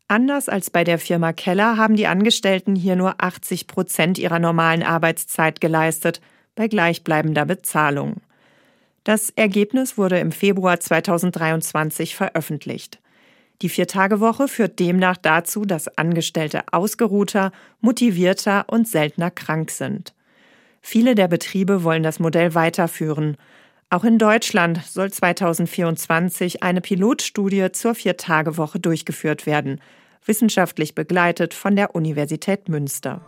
Anders 0.07 0.49
als 0.49 0.71
bei 0.71 0.83
der 0.83 0.97
Firma 0.97 1.31
Keller 1.31 1.77
haben 1.77 1.95
die 1.95 2.07
Angestellten 2.07 2.75
hier 2.75 2.95
nur 2.95 3.21
80 3.21 3.67
Prozent 3.67 4.17
ihrer 4.17 4.39
normalen 4.39 4.81
Arbeitszeit 4.81 5.61
geleistet, 5.61 6.21
bei 6.55 6.67
gleichbleibender 6.67 7.45
Bezahlung. 7.45 8.15
Das 9.03 9.29
Ergebnis 9.29 9.95
wurde 9.95 10.17
im 10.17 10.31
Februar 10.31 10.79
2023 10.79 12.15
veröffentlicht. 12.15 13.02
Die 13.63 13.69
Viertagewoche 13.69 14.49
führt 14.49 14.77
demnach 14.77 15.15
dazu, 15.15 15.63
dass 15.63 15.87
Angestellte 15.97 16.63
ausgeruhter, 16.73 17.53
motivierter 17.79 18.65
und 18.67 18.89
seltener 18.89 19.31
krank 19.31 19.71
sind. 19.71 20.13
Viele 20.81 21.15
der 21.15 21.29
Betriebe 21.29 21.85
wollen 21.85 22.03
das 22.03 22.19
Modell 22.19 22.55
weiterführen. 22.55 23.37
Auch 23.89 24.03
in 24.03 24.17
Deutschland 24.17 24.83
soll 24.83 25.13
2024 25.13 26.61
eine 26.61 26.81
Pilotstudie 26.81 27.71
zur 27.71 27.95
Viertagewoche 27.95 28.81
durchgeführt 28.81 29.45
werden, 29.45 29.79
wissenschaftlich 30.25 30.93
begleitet 30.93 31.53
von 31.53 31.77
der 31.77 31.95
Universität 31.95 32.67
Münster. 32.67 33.21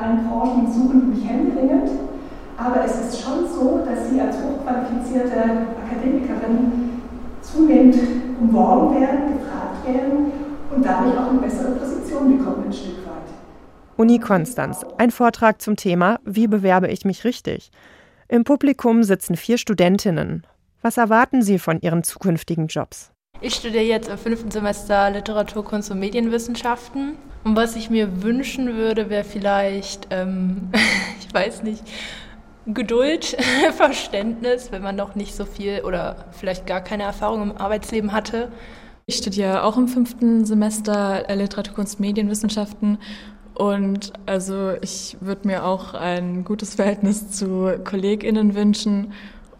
Allen 0.00 0.28
Branchen 0.28 0.72
suchen 0.72 1.10
mich 1.10 1.28
händeringend. 1.28 1.90
Aber 2.56 2.84
es 2.84 3.00
ist 3.00 3.22
schon 3.22 3.46
so, 3.46 3.84
dass 3.84 4.08
sie 4.08 4.20
als 4.20 4.36
hochqualifizierte 4.36 5.36
Akademikerin 5.84 7.02
zunehmend 7.42 7.96
umworben 8.40 9.00
werden, 9.00 9.38
gefragt 9.38 9.86
werden 9.86 10.32
und 10.74 10.84
dadurch 10.84 11.18
auch 11.18 11.30
eine 11.30 11.40
bessere 11.40 11.72
Position 11.72 12.38
bekommen 12.38 12.64
ein 12.66 12.72
Stück 12.72 13.06
weit. 13.06 13.28
Uni 13.96 14.18
Konstanz. 14.18 14.84
Ein 14.98 15.10
Vortrag 15.10 15.60
zum 15.60 15.76
Thema 15.76 16.18
Wie 16.24 16.46
bewerbe 16.46 16.88
ich 16.88 17.04
mich 17.04 17.24
richtig? 17.24 17.70
Im 18.28 18.44
Publikum 18.44 19.02
sitzen 19.04 19.36
vier 19.36 19.58
Studentinnen. 19.58 20.46
Was 20.82 20.96
erwarten 20.96 21.42
sie 21.42 21.58
von 21.58 21.80
ihren 21.80 22.02
zukünftigen 22.02 22.66
Jobs? 22.66 23.12
Ich 23.42 23.54
studiere 23.54 23.84
jetzt 23.84 24.08
im 24.08 24.16
fünften 24.16 24.50
Semester 24.50 25.10
Literatur, 25.10 25.62
Kunst 25.62 25.90
und 25.90 25.98
Medienwissenschaften. 25.98 27.16
Und 27.44 27.54
was 27.54 27.76
ich 27.76 27.90
mir 27.90 28.22
wünschen 28.22 28.76
würde, 28.76 29.10
wäre 29.10 29.24
vielleicht, 29.24 30.08
ähm, 30.10 30.70
ich 31.20 31.32
weiß 31.32 31.62
nicht, 31.62 31.82
Geduld, 32.66 33.36
Verständnis, 33.76 34.72
wenn 34.72 34.82
man 34.82 34.96
noch 34.96 35.14
nicht 35.14 35.34
so 35.34 35.44
viel 35.44 35.82
oder 35.84 36.24
vielleicht 36.32 36.66
gar 36.66 36.80
keine 36.80 37.02
Erfahrung 37.02 37.42
im 37.42 37.56
Arbeitsleben 37.56 38.12
hatte. 38.12 38.50
Ich 39.04 39.16
studiere 39.16 39.64
auch 39.64 39.76
im 39.76 39.86
fünften 39.86 40.46
Semester 40.46 41.24
Literatur, 41.32 41.74
Kunst, 41.74 42.00
Medienwissenschaften 42.00 42.98
und 43.54 44.12
also 44.26 44.72
ich 44.82 45.16
würde 45.20 45.46
mir 45.46 45.64
auch 45.64 45.94
ein 45.94 46.44
gutes 46.44 46.74
Verhältnis 46.74 47.30
zu 47.30 47.72
KollegInnen 47.84 48.54
wünschen 48.54 49.12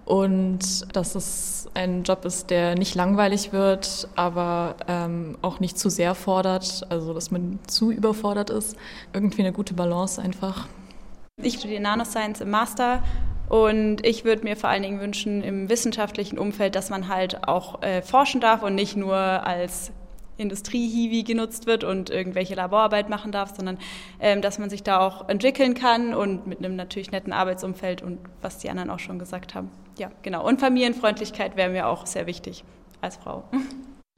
und 0.07 0.87
dass 0.95 1.17
es 1.17 1.69
ein 1.75 2.05
Job 2.05 2.25
ist, 2.25 2.49
der 2.51 2.77
nicht 2.77 2.95
langweilig 2.95 3.53
wird, 3.53 4.09
aber 4.15 4.77
ähm, 4.87 5.37
auch 5.43 5.61
nicht 5.61 5.79
zu 5.79 5.91
sehr 5.91 6.15
fordert, 6.15 6.87
also 6.89 7.13
dass 7.13 7.31
man 7.31 7.59
zu 7.67 7.91
überfordert 7.91 8.49
ist. 8.49 8.77
Irgendwie 9.13 9.43
eine 9.43 9.53
gute 9.53 9.75
Balance 9.75 10.23
einfach. 10.23 10.69
Ich 11.43 11.55
studiere 11.55 11.83
Nanoscience 11.83 12.41
im 12.41 12.51
Master 12.51 13.03
und 13.49 14.07
ich 14.07 14.25
würde 14.25 14.45
mir 14.45 14.57
vor 14.57 14.71
allen 14.71 14.85
Dingen 14.85 15.01
wünschen 15.01 15.43
im 15.43 15.69
wissenschaftlichen 15.69 16.39
Umfeld, 16.39 16.77
dass 16.77 16.89
man 16.89 17.09
halt 17.09 17.47
auch 17.47 17.83
äh, 17.83 18.01
forschen 18.01 18.41
darf 18.41 18.63
und 18.63 18.77
nicht 18.77 18.97
nur 18.97 19.17
als 19.17 19.91
Industrie-Hiwi 20.37 21.25
genutzt 21.25 21.67
wird 21.67 21.83
und 21.83 22.11
irgendwelche 22.11 22.55
Laborarbeit 22.55 23.09
machen 23.09 23.33
darf, 23.33 23.57
sondern 23.57 23.79
ähm, 24.21 24.41
dass 24.41 24.59
man 24.59 24.71
sich 24.71 24.85
da 24.85 25.01
auch 25.01 25.29
entwickeln 25.29 25.75
kann 25.75 26.15
und 26.15 26.47
mit 26.47 26.59
einem 26.59 26.77
natürlich 26.77 27.11
netten 27.11 27.33
Arbeitsumfeld 27.33 28.03
und 28.03 28.21
was 28.41 28.59
die 28.59 28.71
anderen 28.71 28.91
auch 28.91 29.01
schon 29.01 29.19
gesagt 29.19 29.55
haben. 29.55 29.71
Ja, 29.99 30.11
genau. 30.23 30.47
Und 30.47 30.61
Familienfreundlichkeit 30.61 31.57
wäre 31.57 31.71
mir 31.71 31.87
auch 31.87 32.07
sehr 32.07 32.27
wichtig 32.27 32.65
als 33.01 33.17
Frau. 33.17 33.45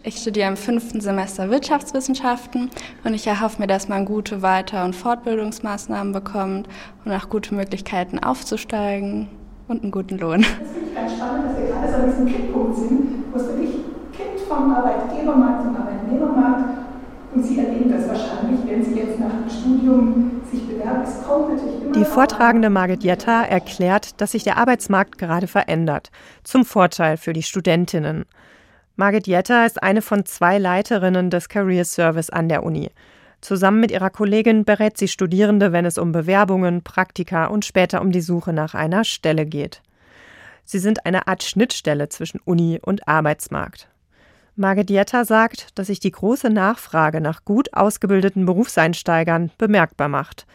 Ich 0.05 0.19
studiere 0.19 0.49
im 0.49 0.57
fünften 0.57 1.01
Semester 1.01 1.51
Wirtschaftswissenschaften 1.51 2.71
und 3.05 3.15
ich 3.15 3.27
erhoffe 3.27 3.61
mir, 3.61 3.67
dass 3.67 3.89
man 3.89 4.05
gute 4.05 4.43
Weiter- 4.43 4.85
und 4.85 4.95
Fortbildungsmaßnahmen 4.95 6.13
bekommt 6.13 6.69
und 7.05 7.13
auch 7.13 7.29
gute 7.29 7.55
Möglichkeiten 7.55 8.19
aufzusteigen 8.21 9.29
und 9.67 9.83
einen 9.83 9.91
guten 9.91 10.19
Lohn. 10.19 10.43
Das 10.43 10.71
finde 10.71 10.89
ich 10.89 10.95
ganz 10.95 11.13
spannend, 11.15 11.47
dass 11.47 11.59
wir 11.59 11.67
gerade 11.67 11.89
so 11.91 11.97
an 11.97 12.11
diesem 12.11 12.27
Kipppunkt 12.27 12.77
sind, 12.77 13.25
wo 13.33 13.39
es 13.39 13.49
wirklich 13.49 13.71
kippt 14.17 14.41
vom 14.49 14.73
Arbeitgebermarkt 14.73 15.63
zum 15.63 15.77
Arbeitnehmermarkt. 15.77 16.65
Und 17.35 17.43
Sie 17.45 17.59
erleben 17.59 17.91
das 17.91 18.09
wahrscheinlich, 18.09 18.61
wenn 18.67 18.85
Sie 18.85 18.95
jetzt 18.99 19.19
nach 19.19 19.31
dem 19.31 19.51
Studium 19.51 20.38
Die 21.95 22.05
Vortragende 22.05 22.71
Margit 22.71 23.03
Jetta 23.03 23.43
erklärt, 23.43 24.21
dass 24.21 24.33
sich 24.33 24.45
der 24.45 24.57
Arbeitsmarkt 24.57 25.19
gerade 25.19 25.47
verändert, 25.47 26.11
zum 26.45 26.65
Vorteil 26.65 27.17
für 27.17 27.33
die 27.33 27.43
Studentinnen. 27.43 28.25
Margit 28.97 29.27
Jetta 29.27 29.65
ist 29.65 29.83
eine 29.83 30.03
von 30.03 30.25
zwei 30.27 30.59
Leiterinnen 30.59 31.31
des 31.31 31.49
Career 31.49 31.85
Service 31.85 32.31
an 32.31 32.49
der 32.49 32.63
Uni. 32.63 32.91
Zusammen 33.41 33.81
mit 33.81 33.91
ihrer 33.91 34.11
Kollegin 34.11 34.65
berät 34.65 34.99
sie 34.99 35.09
Studierende, 35.09 35.73
wenn 35.73 35.85
es 35.85 35.99
um 35.99 36.13
Bewerbungen, 36.13 36.83
Praktika 36.83 37.47
und 37.47 37.65
später 37.65 38.01
um 38.01 38.11
die 38.11 38.21
Suche 38.21 38.53
nach 38.53 38.75
einer 38.75 39.05
Stelle 39.05 39.47
geht. 39.47 39.83
Sie 40.65 40.79
sind 40.79 41.07
eine 41.07 41.29
Art 41.29 41.43
Schnittstelle 41.43 42.09
zwischen 42.09 42.41
Uni 42.45 42.81
und 42.83 43.07
Arbeitsmarkt. 43.07 43.89
Margit 44.59 44.91
Jetta 44.91 45.25
sagt, 45.25 45.69
dass 45.77 45.87
sich 45.87 46.01
die 46.01 46.11
große 46.11 46.51
Nachfrage 46.51 47.21
nach 47.21 47.45
gut 47.45 47.75
ausgebildeten 47.75 48.45
Berufseinsteigern 48.45 49.53
bemerkbar 49.57 50.09
macht. 50.09 50.47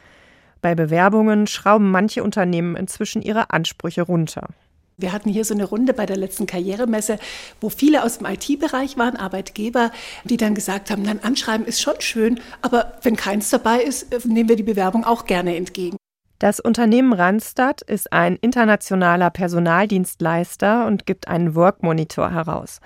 Bei 0.62 0.75
Bewerbungen 0.75 1.48
schrauben 1.48 1.89
manche 1.89 2.22
Unternehmen 2.22 2.75
inzwischen 2.75 3.22
ihre 3.22 3.51
Ansprüche 3.51 4.01
runter. 4.01 4.50
Wir 4.98 5.13
hatten 5.13 5.29
hier 5.29 5.45
so 5.45 5.53
eine 5.53 5.63
Runde 5.63 5.93
bei 5.93 6.05
der 6.05 6.17
letzten 6.17 6.45
Karrieremesse, 6.45 7.17
wo 7.62 7.69
viele 7.69 8.03
aus 8.03 8.17
dem 8.17 8.27
IT-Bereich 8.27 8.98
waren, 8.98 9.15
Arbeitgeber, 9.15 9.91
die 10.25 10.38
dann 10.38 10.53
gesagt 10.53 10.91
haben, 10.91 11.05
dann 11.05 11.19
anschreiben 11.19 11.65
ist 11.65 11.81
schon 11.81 12.00
schön, 12.00 12.41
aber 12.62 12.93
wenn 13.03 13.15
keins 13.15 13.50
dabei 13.50 13.81
ist, 13.81 14.25
nehmen 14.25 14.50
wir 14.50 14.57
die 14.57 14.63
Bewerbung 14.63 15.05
auch 15.05 15.25
gerne 15.25 15.55
entgegen. 15.55 15.95
Das 16.39 16.60
Unternehmen 16.60 17.13
Randstad 17.13 17.81
ist 17.81 18.12
ein 18.12 18.36
internationaler 18.36 19.29
Personaldienstleister 19.29 20.86
und 20.88 21.05
gibt 21.05 21.29
einen 21.29 21.55
Work-Monitor 21.55 22.31
heraus. 22.31 22.81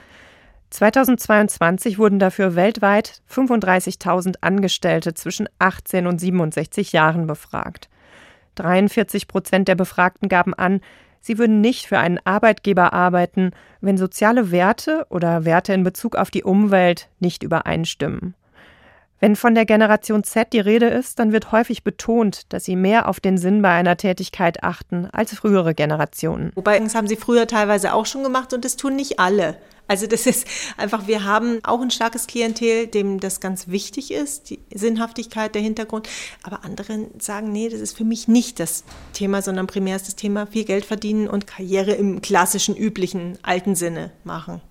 2022 0.69 1.97
wurden 1.97 2.19
dafür 2.19 2.55
weltweit 2.55 3.21
35.000 3.31 4.35
Angestellte 4.41 5.13
zwischen 5.13 5.47
18 5.59 6.07
und 6.07 6.19
67 6.19 6.91
Jahren 6.91 7.25
befragt. 7.25 7.89
43 8.55 9.27
Prozent 9.27 9.67
der 9.67 9.75
Befragten 9.75 10.29
gaben 10.29 10.53
an, 10.53 10.81
sie 11.21 11.37
würden 11.37 11.61
nicht 11.61 11.85
für 11.85 11.99
einen 11.99 12.19
Arbeitgeber 12.25 12.91
arbeiten, 12.93 13.51
wenn 13.81 13.97
soziale 13.97 14.51
Werte 14.51 15.05
oder 15.09 15.45
Werte 15.45 15.73
in 15.73 15.83
Bezug 15.83 16.15
auf 16.15 16.31
die 16.31 16.43
Umwelt 16.43 17.09
nicht 17.19 17.43
übereinstimmen. 17.43 18.33
Wenn 19.19 19.35
von 19.35 19.55
der 19.55 19.65
Generation 19.65 20.23
Z 20.23 20.53
die 20.53 20.59
Rede 20.59 20.85
ist, 20.87 21.17
dann 21.17 21.31
wird 21.31 21.51
häufig 21.51 21.83
betont, 21.83 22.53
dass 22.53 22.65
sie 22.65 22.75
mehr 22.75 23.09
auf 23.09 23.19
den 23.19 23.39
Sinn 23.39 23.63
bei 23.63 23.71
einer 23.71 23.97
Tätigkeit 23.97 24.63
achten 24.63 25.07
als 25.11 25.33
frühere 25.33 25.73
Generationen. 25.73 26.51
Wobei, 26.53 26.77
das 26.77 26.93
haben 26.93 27.07
sie 27.07 27.15
früher 27.15 27.47
teilweise 27.47 27.93
auch 27.93 28.05
schon 28.05 28.21
gemacht 28.21 28.53
und 28.53 28.63
das 28.63 28.75
tun 28.75 28.95
nicht 28.95 29.19
alle. 29.19 29.57
Also 29.87 30.07
das 30.07 30.25
ist 30.25 30.47
einfach, 30.75 31.07
wir 31.07 31.23
haben 31.23 31.59
auch 31.63 31.81
ein 31.81 31.91
starkes 31.91 32.27
Klientel, 32.27 32.87
dem 32.87 33.19
das 33.19 33.39
ganz 33.39 33.67
wichtig 33.67 34.11
ist, 34.11 34.49
die 34.49 34.59
Sinnhaftigkeit, 34.73 35.55
der 35.55 35.61
Hintergrund. 35.61 36.09
Aber 36.43 36.63
andere 36.65 37.07
sagen, 37.19 37.51
nee, 37.51 37.69
das 37.69 37.79
ist 37.79 37.95
für 37.95 38.03
mich 38.03 38.27
nicht 38.27 38.59
das 38.59 38.83
Thema, 39.13 39.41
sondern 39.41 39.67
primär 39.67 39.95
ist 39.95 40.07
das 40.07 40.15
Thema 40.15 40.47
viel 40.47 40.65
Geld 40.65 40.85
verdienen 40.85 41.27
und 41.27 41.47
Karriere 41.47 41.91
im 41.93 42.21
klassischen, 42.21 42.75
üblichen, 42.75 43.37
alten 43.41 43.75
Sinne 43.75 44.11
machen. 44.23 44.61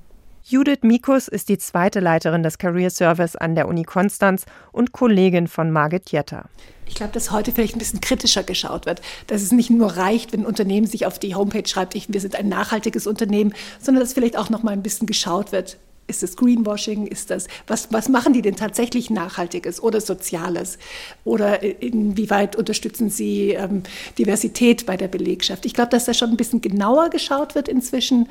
Judith 0.48 0.82
Mikus 0.82 1.26
ist 1.26 1.48
die 1.48 1.59
zweite 1.59 1.98
Leiterin 1.98 2.44
des 2.44 2.59
Career 2.59 2.90
Service 2.90 3.35
an 3.35 3.56
der 3.56 3.66
Uni 3.66 3.82
Konstanz 3.82 4.44
und 4.70 4.92
Kollegin 4.92 5.48
von 5.48 5.72
Margit 5.72 6.12
Jetter. 6.12 6.44
Ich 6.87 6.94
glaube, 6.94 7.12
dass 7.12 7.32
heute 7.32 7.50
vielleicht 7.50 7.74
ein 7.74 7.80
bisschen 7.80 8.00
kritischer 8.00 8.44
geschaut 8.44 8.87
wird, 8.87 9.02
dass 9.26 9.42
es 9.42 9.50
nicht 9.50 9.70
nur 9.70 9.96
reicht, 9.96 10.32
wenn 10.32 10.42
ein 10.42 10.46
Unternehmen 10.46 10.87
sich 10.87 11.04
auf 11.04 11.18
die 11.18 11.35
Homepage 11.35 11.66
schreibt, 11.66 11.96
wir 11.96 12.20
sind 12.20 12.37
ein 12.37 12.48
nachhaltiges 12.48 13.09
Unternehmen, 13.09 13.54
sondern 13.80 14.04
dass 14.04 14.12
vielleicht 14.12 14.38
auch 14.38 14.48
noch 14.48 14.62
mal 14.62 14.70
ein 14.70 14.85
bisschen 14.85 15.09
geschaut 15.09 15.50
wird. 15.50 15.78
Ist 16.06 16.22
das 16.22 16.37
Greenwashing? 16.37 17.09
Ist 17.09 17.30
das, 17.30 17.48
was, 17.66 17.92
was 17.92 18.09
machen 18.09 18.32
die 18.32 18.42
denn 18.42 18.54
tatsächlich 18.54 19.11
Nachhaltiges 19.11 19.82
oder 19.82 20.00
Soziales? 20.00 20.78
Oder 21.24 21.61
inwieweit 21.82 22.54
unterstützen 22.54 23.11
sie 23.11 23.50
ähm, 23.50 23.82
Diversität 24.16 24.87
bei 24.87 24.96
der 24.96 25.09
Belegschaft? 25.09 25.66
Ich 25.66 25.74
glaube, 25.74 25.90
dass 25.90 26.04
da 26.04 26.14
schon 26.14 26.30
ein 26.30 26.37
bisschen 26.37 26.61
genauer 26.61 27.11
geschaut 27.11 27.56
wird 27.56 27.66
inzwischen, 27.66 28.28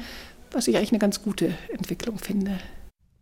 was 0.55 0.67
ich 0.67 0.77
eigentlich 0.77 0.91
eine 0.91 0.99
ganz 0.99 1.21
gute 1.21 1.53
Entwicklung 1.69 2.17
finde. 2.17 2.57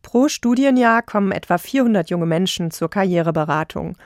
Pro 0.04 0.28
Studienjahr 0.28 1.02
kommen 1.02 1.32
etwa 1.32 1.58
400 1.58 2.10
junge 2.10 2.26
Menschen 2.26 2.72
zur 2.72 2.90
Karriereberatung. 2.90 3.98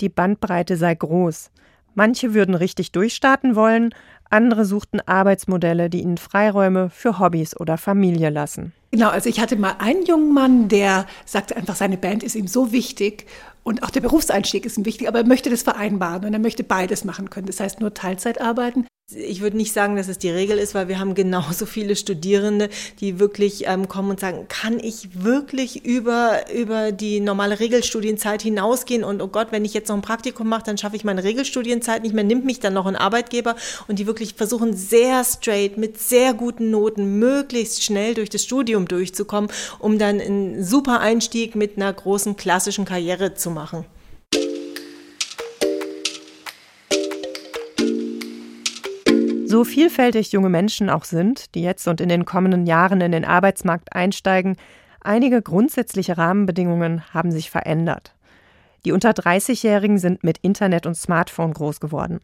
Die 0.00 0.08
Bandbreite 0.08 0.76
sei 0.76 0.94
groß. 0.94 1.50
Manche 1.94 2.34
würden 2.34 2.54
richtig 2.54 2.90
durchstarten 2.92 3.54
wollen, 3.54 3.94
andere 4.30 4.64
suchten 4.64 5.00
Arbeitsmodelle, 5.00 5.90
die 5.90 6.00
ihnen 6.00 6.16
Freiräume 6.16 6.88
für 6.90 7.18
Hobbys 7.18 7.58
oder 7.58 7.76
Familie 7.76 8.30
lassen. 8.30 8.72
Genau, 8.90 9.10
also 9.10 9.28
ich 9.28 9.40
hatte 9.40 9.56
mal 9.56 9.76
einen 9.78 10.04
jungen 10.04 10.32
Mann, 10.32 10.68
der 10.68 11.06
sagte 11.26 11.54
einfach, 11.56 11.76
seine 11.76 11.98
Band 11.98 12.22
ist 12.22 12.34
ihm 12.34 12.46
so 12.46 12.72
wichtig 12.72 13.26
und 13.62 13.82
auch 13.82 13.90
der 13.90 14.00
Berufseinstieg 14.00 14.66
ist 14.66 14.78
ihm 14.78 14.86
wichtig, 14.86 15.06
aber 15.06 15.20
er 15.20 15.26
möchte 15.26 15.50
das 15.50 15.62
vereinbaren 15.62 16.24
und 16.24 16.32
er 16.32 16.38
möchte 16.38 16.64
beides 16.64 17.04
machen 17.04 17.30
können. 17.30 17.46
Das 17.46 17.60
heißt 17.60 17.80
nur 17.80 17.94
Teilzeit 17.94 18.40
arbeiten. 18.40 18.86
Ich 19.14 19.40
würde 19.40 19.56
nicht 19.56 19.72
sagen, 19.72 19.96
dass 19.96 20.08
es 20.08 20.18
die 20.18 20.30
Regel 20.30 20.58
ist, 20.58 20.74
weil 20.74 20.88
wir 20.88 20.98
haben 20.98 21.14
genauso 21.14 21.66
viele 21.66 21.96
Studierende, 21.96 22.68
die 23.00 23.18
wirklich 23.18 23.64
ähm, 23.66 23.88
kommen 23.88 24.10
und 24.10 24.20
sagen, 24.20 24.46
kann 24.48 24.78
ich 24.78 25.22
wirklich 25.24 25.84
über, 25.84 26.50
über 26.52 26.92
die 26.92 27.20
normale 27.20 27.60
Regelstudienzeit 27.60 28.42
hinausgehen 28.42 29.04
und 29.04 29.20
oh 29.20 29.28
Gott, 29.28 29.48
wenn 29.50 29.64
ich 29.64 29.74
jetzt 29.74 29.88
noch 29.88 29.96
ein 29.96 30.02
Praktikum 30.02 30.48
mache, 30.48 30.62
dann 30.64 30.78
schaffe 30.78 30.96
ich 30.96 31.04
meine 31.04 31.24
Regelstudienzeit 31.24 32.02
nicht 32.02 32.14
mehr, 32.14 32.24
nimmt 32.24 32.44
mich 32.44 32.60
dann 32.60 32.74
noch 32.74 32.86
ein 32.86 32.96
Arbeitgeber 32.96 33.56
und 33.88 33.98
die 33.98 34.06
wirklich 34.06 34.34
versuchen 34.34 34.74
sehr 34.74 35.24
straight 35.24 35.76
mit 35.76 35.98
sehr 35.98 36.32
guten 36.32 36.70
Noten 36.70 37.18
möglichst 37.18 37.82
schnell 37.82 38.14
durch 38.14 38.30
das 38.30 38.44
Studium 38.44 38.88
durchzukommen, 38.88 39.50
um 39.78 39.98
dann 39.98 40.20
einen 40.20 40.64
super 40.64 41.00
Einstieg 41.00 41.54
mit 41.54 41.76
einer 41.76 41.92
großen 41.92 42.36
klassischen 42.36 42.84
Karriere 42.84 43.34
zu 43.34 43.50
machen. 43.50 43.84
So 49.52 49.64
vielfältig 49.64 50.32
junge 50.32 50.48
Menschen 50.48 50.88
auch 50.88 51.04
sind, 51.04 51.54
die 51.54 51.60
jetzt 51.60 51.86
und 51.86 52.00
in 52.00 52.08
den 52.08 52.24
kommenden 52.24 52.64
Jahren 52.64 53.02
in 53.02 53.12
den 53.12 53.26
Arbeitsmarkt 53.26 53.94
einsteigen, 53.94 54.56
einige 55.02 55.42
grundsätzliche 55.42 56.16
Rahmenbedingungen 56.16 57.02
haben 57.12 57.30
sich 57.30 57.50
verändert. 57.50 58.14
Die 58.86 58.92
unter 58.92 59.10
30-Jährigen 59.10 59.98
sind 59.98 60.24
mit 60.24 60.38
Internet 60.38 60.86
und 60.86 60.94
Smartphone 60.94 61.52
groß 61.52 61.80
geworden. 61.80 62.20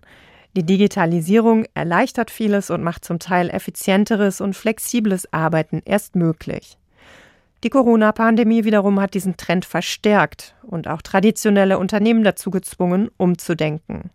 Die 0.56 0.62
Digitalisierung 0.62 1.66
erleichtert 1.74 2.30
vieles 2.30 2.70
und 2.70 2.82
macht 2.82 3.04
zum 3.04 3.18
Teil 3.18 3.50
effizienteres 3.50 4.40
und 4.40 4.56
flexibles 4.56 5.30
Arbeiten 5.30 5.82
erst 5.84 6.16
möglich. 6.16 6.78
Die 7.62 7.68
Corona-Pandemie 7.68 8.64
wiederum 8.64 8.98
hat 9.02 9.12
diesen 9.12 9.36
Trend 9.36 9.66
verstärkt 9.66 10.54
und 10.62 10.88
auch 10.88 11.02
traditionelle 11.02 11.78
Unternehmen 11.78 12.24
dazu 12.24 12.50
gezwungen, 12.50 13.10
umzudenken. 13.18 14.08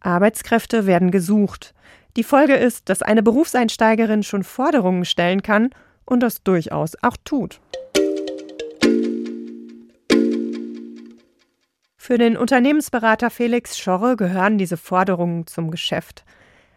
Arbeitskräfte 0.00 0.86
werden 0.86 1.10
gesucht. 1.10 1.72
Die 2.18 2.24
Folge 2.24 2.56
ist, 2.56 2.88
dass 2.88 3.00
eine 3.00 3.22
Berufseinsteigerin 3.22 4.24
schon 4.24 4.42
Forderungen 4.42 5.04
stellen 5.04 5.40
kann 5.40 5.70
und 6.04 6.20
das 6.20 6.42
durchaus 6.42 6.96
auch 7.00 7.16
tut. 7.24 7.60
Für 11.96 12.18
den 12.18 12.36
Unternehmensberater 12.36 13.30
Felix 13.30 13.78
Schorre 13.78 14.16
gehören 14.16 14.58
diese 14.58 14.76
Forderungen 14.76 15.46
zum 15.46 15.70
Geschäft. 15.70 16.24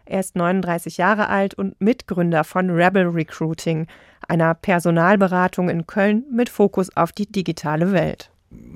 Er 0.04 0.20
ist 0.20 0.36
39 0.36 0.96
Jahre 0.98 1.28
alt 1.28 1.54
und 1.54 1.80
Mitgründer 1.80 2.44
von 2.44 2.70
Rebel 2.70 3.08
Recruiting, 3.08 3.88
einer 4.28 4.54
Personalberatung 4.54 5.68
in 5.68 5.88
Köln 5.88 6.24
mit 6.30 6.50
Fokus 6.50 6.96
auf 6.96 7.10
die 7.10 7.26
digitale 7.26 7.90
Welt. 7.90 8.31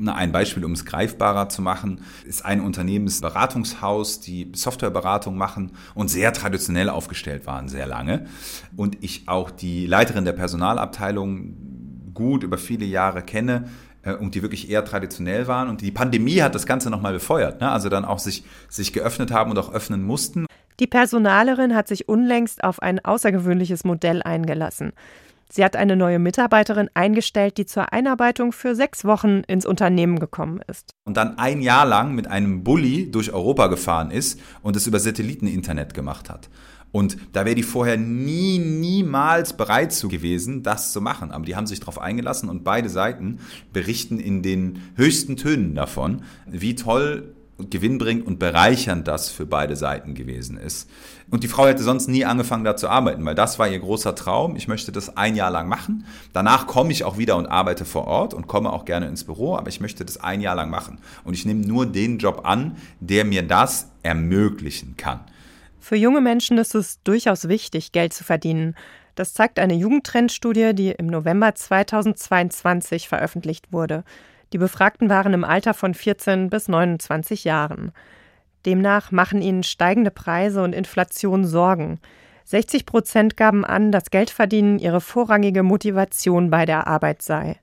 Ein 0.06 0.30
Beispiel, 0.30 0.64
um 0.64 0.72
es 0.72 0.84
greifbarer 0.84 1.48
zu 1.48 1.62
machen, 1.62 2.02
ist 2.26 2.44
ein 2.44 2.60
Unternehmensberatungshaus, 2.60 4.20
die 4.20 4.52
Softwareberatung 4.54 5.36
machen 5.38 5.72
und 5.94 6.08
sehr 6.08 6.32
traditionell 6.32 6.90
aufgestellt 6.90 7.46
waren, 7.46 7.68
sehr 7.68 7.86
lange. 7.86 8.26
Und 8.76 9.02
ich 9.02 9.26
auch 9.26 9.50
die 9.50 9.86
Leiterin 9.86 10.26
der 10.26 10.32
Personalabteilung 10.32 12.12
gut 12.12 12.42
über 12.42 12.58
viele 12.58 12.84
Jahre 12.84 13.22
kenne, 13.22 13.68
äh, 14.06 14.14
und 14.14 14.34
die 14.34 14.42
wirklich 14.42 14.70
eher 14.70 14.84
traditionell 14.84 15.46
waren. 15.46 15.68
Und 15.68 15.80
die 15.80 15.90
Pandemie 15.90 16.40
hat 16.40 16.54
das 16.54 16.66
Ganze 16.66 16.90
nochmal 16.90 17.12
befeuert. 17.12 17.60
Ne? 17.60 17.70
Also 17.70 17.88
dann 17.88 18.04
auch 18.04 18.18
sich, 18.18 18.44
sich 18.68 18.92
geöffnet 18.92 19.30
haben 19.30 19.50
und 19.50 19.58
auch 19.58 19.72
öffnen 19.72 20.02
mussten. 20.02 20.46
Die 20.78 20.86
Personalerin 20.86 21.74
hat 21.74 21.88
sich 21.88 22.08
unlängst 22.08 22.62
auf 22.62 22.80
ein 22.82 23.04
außergewöhnliches 23.04 23.84
Modell 23.84 24.22
eingelassen. 24.22 24.92
Sie 25.48 25.64
hat 25.64 25.76
eine 25.76 25.96
neue 25.96 26.18
Mitarbeiterin 26.18 26.90
eingestellt, 26.94 27.56
die 27.58 27.66
zur 27.66 27.92
Einarbeitung 27.92 28.52
für 28.52 28.74
sechs 28.74 29.04
Wochen 29.04 29.42
ins 29.46 29.64
Unternehmen 29.66 30.18
gekommen 30.18 30.60
ist. 30.68 30.90
Und 31.04 31.16
dann 31.16 31.38
ein 31.38 31.62
Jahr 31.62 31.86
lang 31.86 32.14
mit 32.14 32.26
einem 32.26 32.64
Bulli 32.64 33.10
durch 33.10 33.32
Europa 33.32 33.68
gefahren 33.68 34.10
ist 34.10 34.40
und 34.62 34.76
es 34.76 34.86
über 34.86 34.98
Satelliteninternet 34.98 35.94
gemacht 35.94 36.28
hat. 36.28 36.48
Und 36.92 37.18
da 37.32 37.44
wäre 37.44 37.54
die 37.54 37.62
vorher 37.62 37.96
nie, 37.96 38.58
niemals 38.58 39.52
bereit 39.52 39.92
zu 39.92 40.08
gewesen, 40.08 40.62
das 40.62 40.92
zu 40.92 41.00
machen. 41.00 41.30
Aber 41.30 41.44
die 41.44 41.54
haben 41.54 41.66
sich 41.66 41.80
darauf 41.80 42.00
eingelassen 42.00 42.48
und 42.48 42.64
beide 42.64 42.88
Seiten 42.88 43.40
berichten 43.72 44.18
in 44.18 44.42
den 44.42 44.80
höchsten 44.96 45.36
Tönen 45.36 45.74
davon, 45.74 46.22
wie 46.46 46.74
toll 46.74 47.34
gewinnbringend 47.58 48.26
und 48.26 48.38
bereichernd 48.38 49.08
das 49.08 49.30
für 49.30 49.46
beide 49.46 49.76
Seiten 49.76 50.14
gewesen 50.14 50.58
ist. 50.58 50.88
Und 51.28 51.42
die 51.42 51.48
Frau 51.48 51.66
hätte 51.66 51.82
sonst 51.82 52.08
nie 52.08 52.24
angefangen, 52.24 52.64
da 52.64 52.76
zu 52.76 52.88
arbeiten, 52.88 53.24
weil 53.24 53.34
das 53.34 53.58
war 53.58 53.68
ihr 53.68 53.80
großer 53.80 54.14
Traum. 54.14 54.54
Ich 54.54 54.68
möchte 54.68 54.92
das 54.92 55.16
ein 55.16 55.34
Jahr 55.34 55.50
lang 55.50 55.68
machen. 55.68 56.06
Danach 56.32 56.66
komme 56.68 56.92
ich 56.92 57.02
auch 57.02 57.18
wieder 57.18 57.36
und 57.36 57.46
arbeite 57.46 57.84
vor 57.84 58.06
Ort 58.06 58.32
und 58.32 58.46
komme 58.46 58.72
auch 58.72 58.84
gerne 58.84 59.08
ins 59.08 59.24
Büro, 59.24 59.56
aber 59.56 59.68
ich 59.68 59.80
möchte 59.80 60.04
das 60.04 60.18
ein 60.18 60.40
Jahr 60.40 60.54
lang 60.54 60.70
machen. 60.70 60.98
Und 61.24 61.34
ich 61.34 61.44
nehme 61.44 61.66
nur 61.66 61.86
den 61.86 62.18
Job 62.18 62.42
an, 62.44 62.76
der 63.00 63.24
mir 63.24 63.42
das 63.42 63.90
ermöglichen 64.04 64.96
kann. 64.96 65.20
Für 65.80 65.96
junge 65.96 66.20
Menschen 66.20 66.58
ist 66.58 66.74
es 66.74 67.02
durchaus 67.02 67.48
wichtig, 67.48 67.92
Geld 67.92 68.12
zu 68.12 68.22
verdienen. 68.22 68.76
Das 69.16 69.34
zeigt 69.34 69.58
eine 69.58 69.74
Jugendtrendstudie, 69.74 70.74
die 70.74 70.90
im 70.90 71.06
November 71.06 71.54
2022 71.54 73.08
veröffentlicht 73.08 73.72
wurde. 73.72 74.04
Die 74.52 74.58
Befragten 74.58 75.08
waren 75.08 75.34
im 75.34 75.42
Alter 75.42 75.74
von 75.74 75.94
14 75.94 76.50
bis 76.50 76.68
29 76.68 77.44
Jahren. 77.44 77.92
Demnach 78.66 79.12
machen 79.12 79.40
ihnen 79.40 79.62
steigende 79.62 80.10
Preise 80.10 80.62
und 80.62 80.74
Inflation 80.74 81.44
Sorgen. 81.46 82.00
60 82.44 82.84
Prozent 82.84 83.36
gaben 83.36 83.64
an, 83.64 83.90
dass 83.92 84.10
Geldverdienen 84.10 84.78
ihre 84.78 85.00
vorrangige 85.00 85.62
Motivation 85.62 86.50
bei 86.50 86.66
der 86.66 86.86
Arbeit 86.86 87.22
sei. 87.22 87.56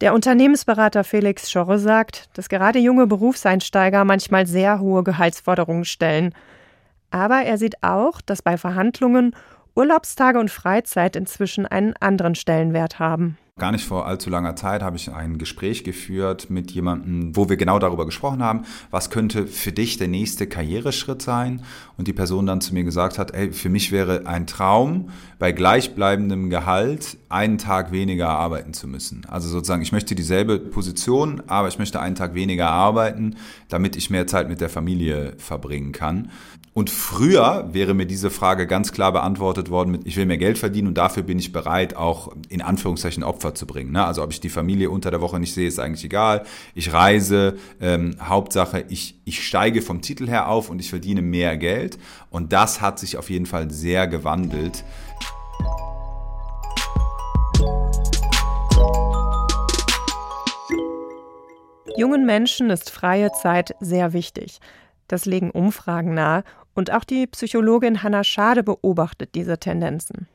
Der 0.00 0.14
Unternehmensberater 0.14 1.04
Felix 1.04 1.50
Schorre 1.50 1.78
sagt, 1.78 2.28
dass 2.34 2.48
gerade 2.48 2.78
junge 2.78 3.06
Berufseinsteiger 3.06 4.04
manchmal 4.04 4.46
sehr 4.46 4.78
hohe 4.78 5.02
Gehaltsforderungen 5.02 5.84
stellen– 5.84 6.34
aber 7.12 7.42
er 7.42 7.58
sieht 7.58 7.82
auch, 7.82 8.20
dass 8.20 8.42
bei 8.42 8.56
Verhandlungen 8.56 9.36
Urlaubstage 9.76 10.40
und 10.40 10.50
Freizeit 10.50 11.14
inzwischen 11.14 11.66
einen 11.66 11.94
anderen 12.00 12.34
Stellenwert 12.34 12.98
haben. 12.98 13.38
Gar 13.58 13.72
nicht 13.72 13.84
vor 13.84 14.06
allzu 14.06 14.30
langer 14.30 14.56
Zeit 14.56 14.82
habe 14.82 14.96
ich 14.96 15.12
ein 15.12 15.36
Gespräch 15.36 15.84
geführt 15.84 16.48
mit 16.48 16.70
jemandem, 16.70 17.36
wo 17.36 17.50
wir 17.50 17.58
genau 17.58 17.78
darüber 17.78 18.06
gesprochen 18.06 18.42
haben, 18.42 18.62
was 18.90 19.10
könnte 19.10 19.46
für 19.46 19.72
dich 19.72 19.98
der 19.98 20.08
nächste 20.08 20.46
Karriereschritt 20.46 21.20
sein? 21.20 21.62
Und 21.98 22.08
die 22.08 22.14
Person 22.14 22.46
dann 22.46 22.62
zu 22.62 22.72
mir 22.72 22.82
gesagt 22.82 23.18
hat, 23.18 23.34
ey, 23.34 23.52
für 23.52 23.68
mich 23.68 23.92
wäre 23.92 24.26
ein 24.26 24.46
Traum, 24.46 25.10
bei 25.38 25.52
gleichbleibendem 25.52 26.48
Gehalt 26.48 27.18
einen 27.32 27.58
Tag 27.58 27.92
weniger 27.92 28.28
arbeiten 28.28 28.74
zu 28.74 28.86
müssen. 28.86 29.24
Also 29.28 29.48
sozusagen, 29.48 29.82
ich 29.82 29.92
möchte 29.92 30.14
dieselbe 30.14 30.58
Position, 30.58 31.42
aber 31.46 31.68
ich 31.68 31.78
möchte 31.78 32.00
einen 32.00 32.14
Tag 32.14 32.34
weniger 32.34 32.70
arbeiten, 32.70 33.36
damit 33.68 33.96
ich 33.96 34.10
mehr 34.10 34.26
Zeit 34.26 34.48
mit 34.48 34.60
der 34.60 34.68
Familie 34.68 35.34
verbringen 35.38 35.92
kann. 35.92 36.30
Und 36.74 36.88
früher 36.88 37.68
wäre 37.72 37.92
mir 37.92 38.06
diese 38.06 38.30
Frage 38.30 38.66
ganz 38.66 38.92
klar 38.92 39.12
beantwortet 39.12 39.68
worden 39.68 39.90
mit, 39.90 40.06
ich 40.06 40.16
will 40.16 40.24
mehr 40.24 40.38
Geld 40.38 40.56
verdienen 40.56 40.88
und 40.88 40.96
dafür 40.96 41.22
bin 41.22 41.38
ich 41.38 41.52
bereit, 41.52 41.96
auch 41.96 42.32
in 42.48 42.62
Anführungszeichen 42.62 43.22
Opfer 43.22 43.54
zu 43.54 43.66
bringen. 43.66 43.92
Ne? 43.92 44.04
Also 44.04 44.22
ob 44.22 44.32
ich 44.32 44.40
die 44.40 44.48
Familie 44.48 44.88
unter 44.88 45.10
der 45.10 45.20
Woche 45.20 45.38
nicht 45.38 45.52
sehe, 45.52 45.68
ist 45.68 45.78
eigentlich 45.78 46.04
egal. 46.04 46.44
Ich 46.74 46.94
reise, 46.94 47.56
ähm, 47.80 48.16
Hauptsache, 48.22 48.86
ich, 48.88 49.20
ich 49.26 49.46
steige 49.46 49.82
vom 49.82 50.00
Titel 50.00 50.26
her 50.28 50.48
auf 50.48 50.70
und 50.70 50.80
ich 50.80 50.88
verdiene 50.88 51.20
mehr 51.20 51.58
Geld. 51.58 51.98
Und 52.30 52.54
das 52.54 52.80
hat 52.80 52.98
sich 52.98 53.18
auf 53.18 53.28
jeden 53.28 53.46
Fall 53.46 53.70
sehr 53.70 54.06
gewandelt. 54.06 54.82
Jungen 61.96 62.24
Menschen 62.24 62.70
ist 62.70 62.90
freie 62.90 63.32
Zeit 63.32 63.74
sehr 63.80 64.12
wichtig. 64.12 64.60
Das 65.08 65.26
legen 65.26 65.50
Umfragen 65.50 66.14
nahe 66.14 66.42
und 66.74 66.90
auch 66.90 67.04
die 67.04 67.26
Psychologin 67.26 68.02
Hanna 68.02 68.24
Schade 68.24 68.62
beobachtet 68.62 69.34
diese 69.34 69.58
Tendenzen. 69.58 70.26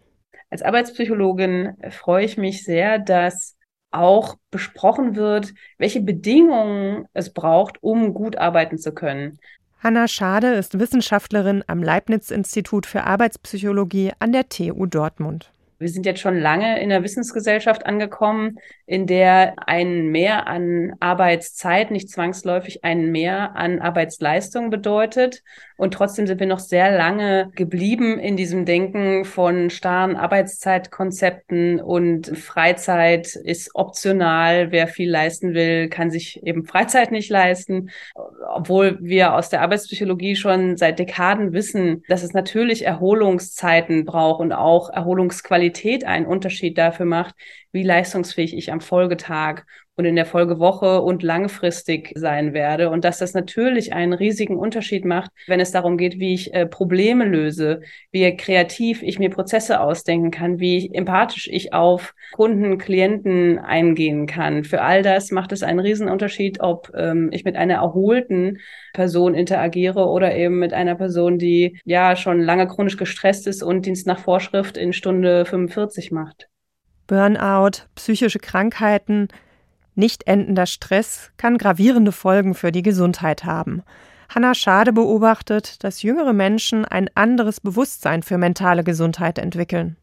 Als 0.49 0.61
Arbeitspsychologin 0.61 1.75
freue 1.89 2.25
ich 2.25 2.37
mich 2.37 2.63
sehr, 2.63 2.99
dass 2.99 3.57
auch 3.91 4.35
besprochen 4.51 5.15
wird, 5.15 5.53
welche 5.77 6.01
Bedingungen 6.01 7.05
es 7.13 7.33
braucht, 7.33 7.81
um 7.81 8.13
gut 8.13 8.37
arbeiten 8.37 8.77
zu 8.77 8.93
können. 8.93 9.39
Hanna 9.79 10.07
Schade 10.07 10.53
ist 10.53 10.79
Wissenschaftlerin 10.79 11.63
am 11.67 11.81
Leibniz-Institut 11.81 12.85
für 12.85 13.03
Arbeitspsychologie 13.03 14.11
an 14.19 14.31
der 14.31 14.49
TU 14.49 14.85
Dortmund. 14.85 15.51
Wir 15.79 15.89
sind 15.89 16.05
jetzt 16.05 16.21
schon 16.21 16.39
lange 16.39 16.81
in 16.81 16.89
der 16.89 17.03
Wissensgesellschaft 17.03 17.85
angekommen, 17.85 18.57
in 18.85 19.05
der 19.05 19.55
ein 19.67 20.07
Mehr 20.07 20.47
an 20.47 20.95
Arbeitszeit 20.99 21.91
nicht 21.91 22.09
zwangsläufig 22.09 22.83
ein 22.83 23.11
Mehr 23.11 23.55
an 23.55 23.79
Arbeitsleistung 23.79 24.69
bedeutet. 24.69 25.43
Und 25.77 25.93
trotzdem 25.93 26.25
sind 26.25 26.39
wir 26.39 26.47
noch 26.47 26.59
sehr 26.59 26.97
lange 26.97 27.51
geblieben 27.55 28.17
in 28.17 28.35
diesem 28.35 28.65
Denken 28.65 29.25
von 29.25 29.69
starren 29.69 30.15
Arbeitszeitkonzepten 30.15 31.79
und 31.79 32.35
Freizeit 32.35 33.35
ist 33.35 33.75
optional. 33.75 34.71
Wer 34.71 34.87
viel 34.87 35.11
leisten 35.11 35.53
will, 35.53 35.87
kann 35.89 36.09
sich 36.09 36.41
eben 36.43 36.65
Freizeit 36.65 37.11
nicht 37.11 37.29
leisten. 37.29 37.91
Obwohl 38.47 38.97
wir 39.01 39.35
aus 39.35 39.49
der 39.49 39.61
Arbeitspsychologie 39.61 40.35
schon 40.35 40.77
seit 40.77 40.97
Dekaden 40.97 41.53
wissen, 41.53 42.03
dass 42.07 42.23
es 42.23 42.33
natürlich 42.33 42.83
Erholungszeiten 42.83 44.05
braucht 44.05 44.39
und 44.39 44.53
auch 44.53 44.89
Erholungsqualität 45.67 46.05
einen 46.05 46.25
Unterschied 46.25 46.77
dafür 46.77 47.05
macht, 47.05 47.35
wie 47.71 47.83
leistungsfähig 47.83 48.55
ich 48.55 48.71
am 48.71 48.81
Folgetag 48.81 49.63
und 49.97 50.05
in 50.05 50.15
der 50.15 50.27
Folgewoche 50.27 51.01
und 51.01 51.23
langfristig 51.23 52.11
sein 52.15 52.53
werde. 52.53 52.91
Und 52.91 53.03
dass 53.03 53.17
das 53.17 53.33
natürlich 53.33 53.93
einen 53.93 54.13
riesigen 54.13 54.57
Unterschied 54.57 55.05
macht, 55.05 55.31
wenn 55.47 55.59
es 55.59 55.71
darum 55.71 55.97
geht, 55.97 56.19
wie 56.19 56.35
ich 56.35 56.53
äh, 56.53 56.67
Probleme 56.67 57.25
löse, 57.25 57.81
wie 58.11 58.37
kreativ 58.37 59.01
ich 59.01 59.17
mir 59.17 59.31
Prozesse 59.31 59.81
ausdenken 59.81 60.29
kann, 60.29 60.59
wie 60.59 60.93
empathisch 60.93 61.49
ich 61.51 61.73
auf 61.73 62.13
Kunden, 62.33 62.77
Klienten 62.77 63.57
eingehen 63.57 64.27
kann. 64.27 64.63
Für 64.63 64.83
all 64.83 65.01
das 65.01 65.31
macht 65.31 65.51
es 65.51 65.63
einen 65.63 65.79
riesen 65.79 66.09
Unterschied, 66.09 66.59
ob 66.59 66.91
ähm, 66.95 67.29
ich 67.33 67.43
mit 67.43 67.55
einer 67.55 67.75
erholten 67.75 68.59
Person 68.93 69.33
interagiere 69.33 70.05
oder 70.07 70.35
eben 70.35 70.59
mit 70.59 70.73
einer 70.73 70.93
Person, 70.93 71.39
die 71.39 71.79
ja 71.85 72.15
schon 72.15 72.39
lange 72.39 72.67
chronisch 72.67 72.97
gestresst 72.97 73.47
ist 73.47 73.63
und 73.63 73.87
Dienst 73.87 74.05
nach 74.05 74.19
Vorschrift 74.19 74.77
in 74.77 74.93
Stunde 74.93 75.45
45 75.45 76.11
macht. 76.11 76.49
Burnout, 77.07 77.87
psychische 77.95 78.39
Krankheiten, 78.39 79.29
nicht 79.97 80.27
endender 80.27 80.65
Stress 80.65 81.31
kann 81.37 81.57
gravierende 81.57 82.11
Folgen 82.11 82.53
für 82.53 82.71
die 82.71 82.83
Gesundheit 82.83 83.43
haben. 83.43 83.83
Hanna 84.29 84.53
Schade 84.53 84.93
beobachtet, 84.93 85.83
dass 85.83 86.03
jüngere 86.03 86.33
Menschen 86.33 86.85
ein 86.85 87.09
anderes 87.15 87.61
Bewusstsein 87.61 88.23
für 88.23 88.37
mentale 88.37 88.83
Gesundheit 88.83 89.39
entwickeln. 89.39 89.95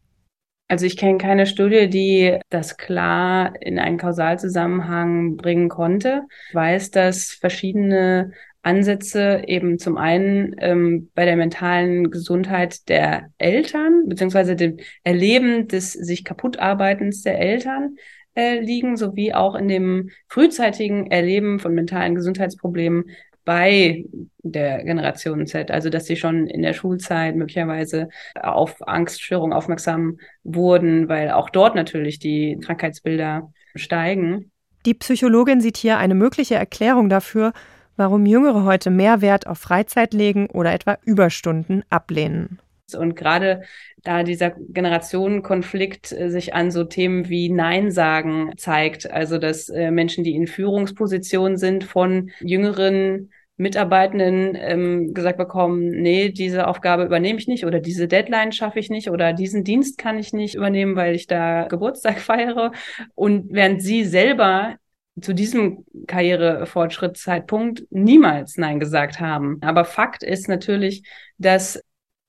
Also 0.68 0.87
ich 0.87 0.96
kenne 0.96 1.18
keine 1.18 1.46
Studie, 1.46 1.90
die 1.90 2.38
das 2.48 2.78
klar 2.78 3.52
in 3.61 3.78
einen 3.78 3.98
Kausalzusammenhang 3.98 5.37
bringen 5.37 5.68
konnte. 5.68 6.22
Ich 6.48 6.54
weiß, 6.54 6.90
dass 6.90 7.33
verschiedene 7.33 8.33
Ansätze 8.62 9.42
eben 9.46 9.78
zum 9.78 9.98
einen 9.98 10.57
ähm, 10.59 11.11
bei 11.14 11.26
der 11.26 11.37
mentalen 11.37 12.11
Gesundheit 12.11 12.88
der 12.88 13.28
Eltern, 13.37 14.04
beziehungsweise 14.07 14.57
dem 14.57 14.78
Erleben 15.02 15.68
des 15.68 15.92
sich 15.92 16.24
kaputtarbeitens 16.24 17.22
der 17.22 17.38
Eltern 17.38 17.96
äh, 18.35 18.61
liegen, 18.61 18.97
sowie 18.97 19.33
auch 19.33 19.55
in 19.55 19.68
dem 19.68 20.11
frühzeitigen 20.29 21.11
Erleben 21.11 21.59
von 21.59 21.75
mentalen 21.75 22.14
Gesundheitsproblemen 22.14 23.11
bei 23.44 24.05
der 24.42 24.85
Generation 24.85 25.47
Z, 25.47 25.70
also 25.70 25.90
dass 25.90 26.07
sie 26.07 26.16
schon 26.16 26.47
in 26.47 26.62
der 26.62 26.73
Schulzeit 26.73 27.37
möglicherweise 27.37 28.09
auf 28.40 28.77
Angststörungen 28.87 29.53
aufmerksam 29.53 30.18
wurden, 30.42 31.09
weil 31.09 31.31
auch 31.31 31.51
dort 31.51 31.75
natürlich 31.75 32.18
die 32.18 32.59
Krankheitsbilder 32.62 33.53
steigen. 33.75 34.51
Die 34.87 34.94
Psychologin 34.94 35.61
sieht 35.61 35.77
hier 35.77 35.99
eine 35.99 36.14
mögliche 36.14 36.55
Erklärung 36.55 37.09
dafür, 37.09 37.53
warum 37.97 38.27
Jüngere 38.27 38.64
heute 38.64 38.90
mehr 38.90 39.20
Wert 39.20 39.47
auf 39.47 39.59
Freizeit 39.59 40.14
legen 40.14 40.49
oder 40.51 40.73
etwa 40.73 40.99
Überstunden 41.05 41.85
ablehnen. 41.90 42.59
Und 42.92 43.16
gerade 43.16 43.62
da 44.03 44.23
dieser 44.23 44.51
Generationenkonflikt 44.51 46.12
äh, 46.12 46.29
sich 46.29 46.55
an 46.55 46.70
so 46.70 46.85
Themen 46.85 47.29
wie 47.31 47.49
Nein 47.49 47.90
sagen 47.90 48.53
zeigt, 48.57 49.11
also 49.11 49.38
dass 49.38 49.70
äh, 49.70 49.90
Menschen, 49.90 50.25
die 50.25 50.35
in 50.35 50.47
Führungspositionen 50.47 51.57
sind, 51.57 51.85
von 51.85 52.31
jüngeren 52.40 53.31
Mitarbeitenden 53.57 54.57
ähm, 54.57 55.14
gesagt 55.14 55.38
bekommen, 55.38 55.90
nee, 55.90 56.31
diese 56.31 56.66
Aufgabe 56.66 57.05
übernehme 57.05 57.38
ich 57.38 57.47
nicht 57.47 57.64
oder 57.64 57.79
diese 57.79 58.09
Deadline 58.09 58.53
schaffe 58.53 58.81
ich 58.81 58.90
nicht 58.90 59.11
oder 59.11 59.33
diesen 59.33 59.62
Dienst 59.62 59.97
kann 59.97 60.18
ich 60.18 60.33
nicht 60.33 60.57
übernehmen, 60.57 60.97
weil 60.97 61.14
ich 61.14 61.27
da 61.27 61.64
Geburtstag 61.68 62.18
feiere. 62.20 62.73
Und 63.14 63.47
während 63.51 63.81
sie 63.81 64.05
selber 64.05 64.75
zu 65.20 65.33
diesem 65.33 65.85
Karrierefortschrittszeitpunkt 66.09 67.85
niemals 67.90 68.57
Nein 68.57 68.81
gesagt 68.81 69.20
haben. 69.20 69.59
Aber 69.62 69.85
Fakt 69.85 70.25
ist 70.25 70.49
natürlich, 70.49 71.05
dass 71.38 71.81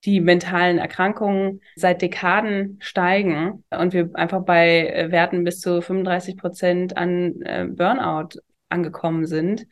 die 0.05 0.21
mentalen 0.21 0.77
Erkrankungen 0.77 1.61
seit 1.75 2.01
Dekaden 2.01 2.77
steigen 2.79 3.63
und 3.71 3.93
wir 3.93 4.11
einfach 4.13 4.43
bei 4.43 4.87
äh, 4.87 5.11
Werten 5.11 5.43
bis 5.43 5.59
zu 5.59 5.81
35 5.81 6.37
Prozent 6.37 6.97
an 6.97 7.41
äh, 7.41 7.65
Burnout 7.67 8.39
angekommen 8.69 9.25
sind 9.25 9.65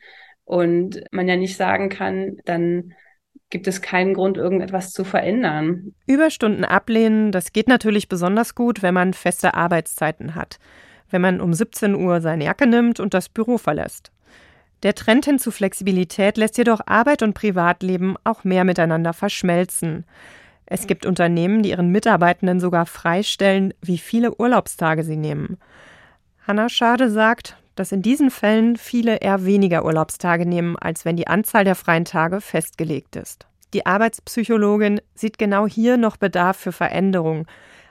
und 0.44 1.02
man 1.10 1.28
ja 1.28 1.36
nicht 1.36 1.56
sagen 1.56 1.88
kann, 1.88 2.36
dann 2.44 2.94
gibt 3.50 3.68
es 3.68 3.82
keinen 3.82 4.14
Grund, 4.14 4.36
irgendetwas 4.36 4.90
zu 4.90 5.04
verändern. 5.04 5.94
Überstunden 6.06 6.64
ablehnen, 6.64 7.30
das 7.30 7.52
geht 7.52 7.68
natürlich 7.68 8.08
besonders 8.08 8.54
gut, 8.54 8.82
wenn 8.82 8.94
man 8.94 9.14
feste 9.14 9.54
Arbeitszeiten 9.54 10.34
hat. 10.34 10.58
Wenn 11.10 11.20
man 11.22 11.40
um 11.40 11.52
17 11.52 11.94
Uhr 11.94 12.20
seine 12.20 12.44
Jacke 12.44 12.66
nimmt 12.66 12.98
und 12.98 13.14
das 13.14 13.28
Büro 13.28 13.58
verlässt. 13.58 14.10
Der 14.84 14.94
Trend 14.94 15.24
hin 15.24 15.38
zu 15.38 15.50
Flexibilität 15.50 16.36
lässt 16.36 16.58
jedoch 16.58 16.80
Arbeit 16.84 17.22
und 17.22 17.32
Privatleben 17.32 18.16
auch 18.22 18.44
mehr 18.44 18.64
miteinander 18.64 19.14
verschmelzen. 19.14 20.04
Es 20.66 20.86
gibt 20.86 21.06
Unternehmen, 21.06 21.62
die 21.62 21.70
ihren 21.70 21.88
Mitarbeitenden 21.88 22.60
sogar 22.60 22.84
freistellen, 22.84 23.72
wie 23.80 23.96
viele 23.96 24.34
Urlaubstage 24.36 25.02
sie 25.02 25.16
nehmen. 25.16 25.56
Hanna 26.46 26.68
Schade 26.68 27.10
sagt, 27.10 27.56
dass 27.76 27.92
in 27.92 28.02
diesen 28.02 28.30
Fällen 28.30 28.76
viele 28.76 29.16
eher 29.16 29.46
weniger 29.46 29.86
Urlaubstage 29.86 30.44
nehmen, 30.44 30.76
als 30.76 31.06
wenn 31.06 31.16
die 31.16 31.28
Anzahl 31.28 31.64
der 31.64 31.76
freien 31.76 32.04
Tage 32.04 32.42
festgelegt 32.42 33.16
ist. 33.16 33.46
Die 33.72 33.86
Arbeitspsychologin 33.86 35.00
sieht 35.14 35.38
genau 35.38 35.66
hier 35.66 35.96
noch 35.96 36.18
Bedarf 36.18 36.58
für 36.58 36.72
Veränderung. 36.72 37.46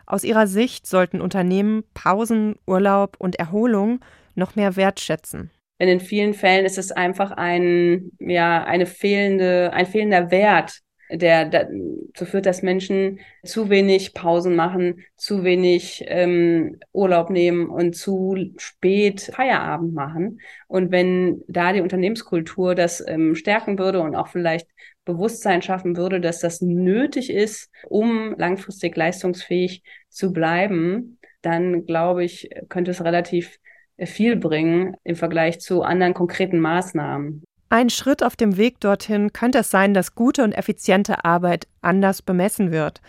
Aus 0.06 0.24
ihrer 0.24 0.46
Sicht 0.46 0.86
sollten 0.86 1.22
Unternehmen 1.22 1.86
Pausen, 1.96 2.56
Urlaub 2.68 3.16
und 3.18 3.38
Erholung 3.38 4.00
noch 4.36 4.56
mehr 4.56 4.76
wertschätzen. 4.76 5.50
Denn 5.84 5.90
in 5.90 6.00
vielen 6.00 6.34
Fällen 6.34 6.64
ist 6.64 6.78
es 6.78 6.94
einfach 6.94 7.32
ein, 7.32 8.12
ja, 8.18 8.64
eine 8.64 8.86
fehlende, 8.86 9.74
ein 9.74 9.86
fehlender 9.86 10.32
Wert, 10.32 10.80
der 11.12 11.44
dazu 11.44 12.24
führt, 12.24 12.46
dass 12.46 12.62
Menschen 12.62 13.20
zu 13.44 13.70
wenig 13.70 14.14
Pausen 14.14 14.56
machen, 14.56 15.04
zu 15.18 15.44
wenig 15.44 16.06
ähm, 16.08 16.80
Urlaub 16.94 17.30
nehmen 17.30 17.68
und 17.68 17.98
zu 17.98 18.38
spät 18.56 19.30
Feierabend 19.36 19.94
machen. 19.94 20.40
Und 20.70 20.90
wenn 20.94 21.42
da 21.50 21.74
die 21.74 21.82
Unternehmenskultur 21.82 22.76
das 22.76 23.04
ähm, 23.06 23.36
stärken 23.36 23.78
würde 23.78 24.00
und 24.00 24.16
auch 24.16 24.30
vielleicht 24.30 24.70
Bewusstsein 25.04 25.62
schaffen 25.62 25.98
würde, 25.98 26.22
dass 26.22 26.40
das 26.40 26.62
nötig 26.62 27.30
ist, 27.30 27.70
um 27.90 28.36
langfristig 28.38 28.96
leistungsfähig 28.96 29.84
zu 30.08 30.32
bleiben, 30.32 31.20
dann 31.42 31.86
glaube 31.86 32.24
ich, 32.24 32.50
könnte 32.70 32.92
es 32.92 33.04
relativ 33.04 33.60
viel 34.08 34.36
bringen 34.36 34.96
im 35.04 35.16
Vergleich 35.16 35.60
zu 35.60 35.84
anderen 35.84 36.14
konkreten 36.14 36.60
Maßnahmen. 36.60 37.44
Ein 37.70 37.90
Schritt 37.90 38.24
auf 38.24 38.36
dem 38.36 38.58
Weg 38.58 38.80
dorthin 38.82 39.34
könnte 39.34 39.60
es 39.60 39.72
sein, 39.72 39.94
dass 39.94 40.14
gute 40.14 40.44
und 40.44 40.52
effiziente 40.52 41.26
Arbeit 41.26 41.68
anders 41.82 42.22
bemessen 42.22 42.72
wird, 42.72 43.02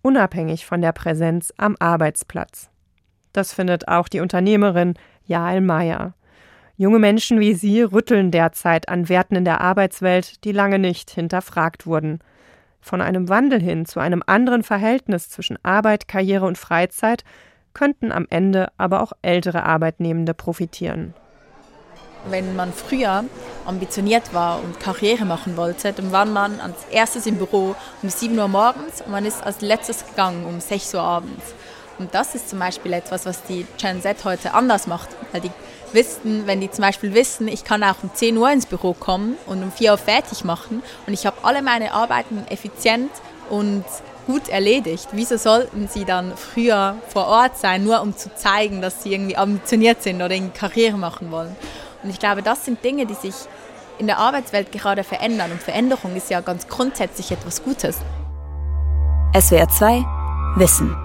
unabhängig 0.00 0.64
von 0.64 0.80
der 0.80 0.92
Präsenz 0.92 1.52
am 1.56 1.74
Arbeitsplatz. 1.80 2.70
Das 3.32 3.52
findet 3.52 3.88
auch 3.88 4.06
die 4.08 4.20
Unternehmerin 4.20 4.94
Jael 5.24 5.60
Meyer. 5.60 6.14
Junge 6.76 6.98
Menschen 6.98 7.40
wie 7.40 7.54
sie 7.54 7.82
rütteln 7.82 8.30
derzeit 8.30 8.88
an 8.88 9.08
Werten 9.08 9.34
in 9.34 9.44
der 9.44 9.60
Arbeitswelt, 9.60 10.44
die 10.44 10.52
lange 10.52 10.78
nicht 10.78 11.10
hinterfragt 11.10 11.86
wurden. 11.86 12.20
Von 12.80 13.00
einem 13.00 13.28
Wandel 13.28 13.60
hin 13.60 13.86
zu 13.86 13.98
einem 13.98 14.22
anderen 14.26 14.62
Verhältnis 14.62 15.28
zwischen 15.30 15.58
Arbeit, 15.64 16.06
Karriere 16.06 16.46
und 16.46 16.58
Freizeit 16.58 17.24
könnten 17.76 18.10
am 18.10 18.26
Ende 18.30 18.68
aber 18.78 19.02
auch 19.02 19.12
ältere 19.20 19.64
Arbeitnehmende 19.64 20.32
profitieren. 20.32 21.12
Wenn 22.30 22.56
man 22.56 22.72
früher 22.72 23.24
ambitioniert 23.66 24.32
war 24.32 24.60
und 24.64 24.80
Karriere 24.80 25.26
machen 25.26 25.58
wollte, 25.58 25.92
dann 25.92 26.10
war 26.10 26.24
man 26.24 26.58
als 26.58 26.86
erstes 26.90 27.26
im 27.26 27.36
Büro 27.36 27.76
um 28.02 28.08
7 28.08 28.36
Uhr 28.38 28.48
morgens 28.48 29.02
und 29.02 29.12
man 29.12 29.26
ist 29.26 29.44
als 29.44 29.60
letztes 29.60 30.06
gegangen 30.06 30.46
um 30.46 30.58
6 30.58 30.94
Uhr 30.94 31.02
abends. 31.02 31.54
Und 31.98 32.14
das 32.14 32.34
ist 32.34 32.48
zum 32.48 32.58
Beispiel 32.60 32.94
etwas, 32.94 33.26
was 33.26 33.42
die 33.44 33.66
Gen 33.76 34.00
Z 34.00 34.24
heute 34.24 34.54
anders 34.54 34.86
macht. 34.86 35.10
Weil 35.32 35.42
die 35.42 35.50
wissen, 35.92 36.46
wenn 36.46 36.60
die 36.60 36.70
zum 36.70 36.82
Beispiel 36.82 37.12
wissen, 37.12 37.46
ich 37.46 37.62
kann 37.62 37.84
auch 37.84 38.02
um 38.02 38.10
10 38.12 38.38
Uhr 38.38 38.50
ins 38.50 38.64
Büro 38.64 38.94
kommen 38.94 39.36
und 39.44 39.62
um 39.62 39.70
4 39.70 39.92
Uhr 39.92 39.98
fertig 39.98 40.44
machen 40.44 40.82
und 41.06 41.12
ich 41.12 41.26
habe 41.26 41.36
alle 41.42 41.60
meine 41.60 41.92
Arbeiten 41.92 42.42
effizient 42.48 43.10
und 43.50 43.84
gut 44.26 44.48
erledigt. 44.48 45.08
Wieso 45.12 45.36
sollten 45.36 45.88
sie 45.88 46.04
dann 46.04 46.36
früher 46.36 46.96
vor 47.08 47.26
Ort 47.26 47.56
sein, 47.56 47.84
nur 47.84 48.02
um 48.02 48.16
zu 48.16 48.34
zeigen, 48.34 48.82
dass 48.82 49.02
sie 49.02 49.12
irgendwie 49.12 49.36
ambitioniert 49.36 50.02
sind 50.02 50.16
oder 50.16 50.34
eine 50.34 50.50
Karriere 50.50 50.98
machen 50.98 51.30
wollen? 51.30 51.54
Und 52.02 52.10
ich 52.10 52.18
glaube, 52.18 52.42
das 52.42 52.64
sind 52.64 52.84
Dinge, 52.84 53.06
die 53.06 53.14
sich 53.14 53.34
in 53.98 54.06
der 54.06 54.18
Arbeitswelt 54.18 54.72
gerade 54.72 55.04
verändern. 55.04 55.52
Und 55.52 55.62
Veränderung 55.62 56.14
ist 56.16 56.30
ja 56.30 56.40
ganz 56.40 56.68
grundsätzlich 56.68 57.30
etwas 57.32 57.62
Gutes. 57.62 58.00
SWR 59.38 59.68
2 59.68 60.04
Wissen. 60.56 60.96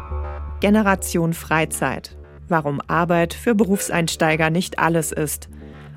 Generation 0.60 1.34
Freizeit. 1.34 2.16
Warum 2.48 2.82
Arbeit 2.88 3.34
für 3.34 3.56
Berufseinsteiger 3.56 4.50
nicht 4.50 4.80
alles 4.80 5.12
ist. 5.12 5.50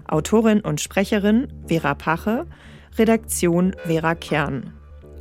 Autorin 0.06 0.60
und 0.60 0.80
Sprecherin 0.80 1.48
Vera 1.66 1.94
Pache, 1.94 2.46
Redaktion 2.96 3.74
Vera 3.84 4.14
Kern. 4.14 4.72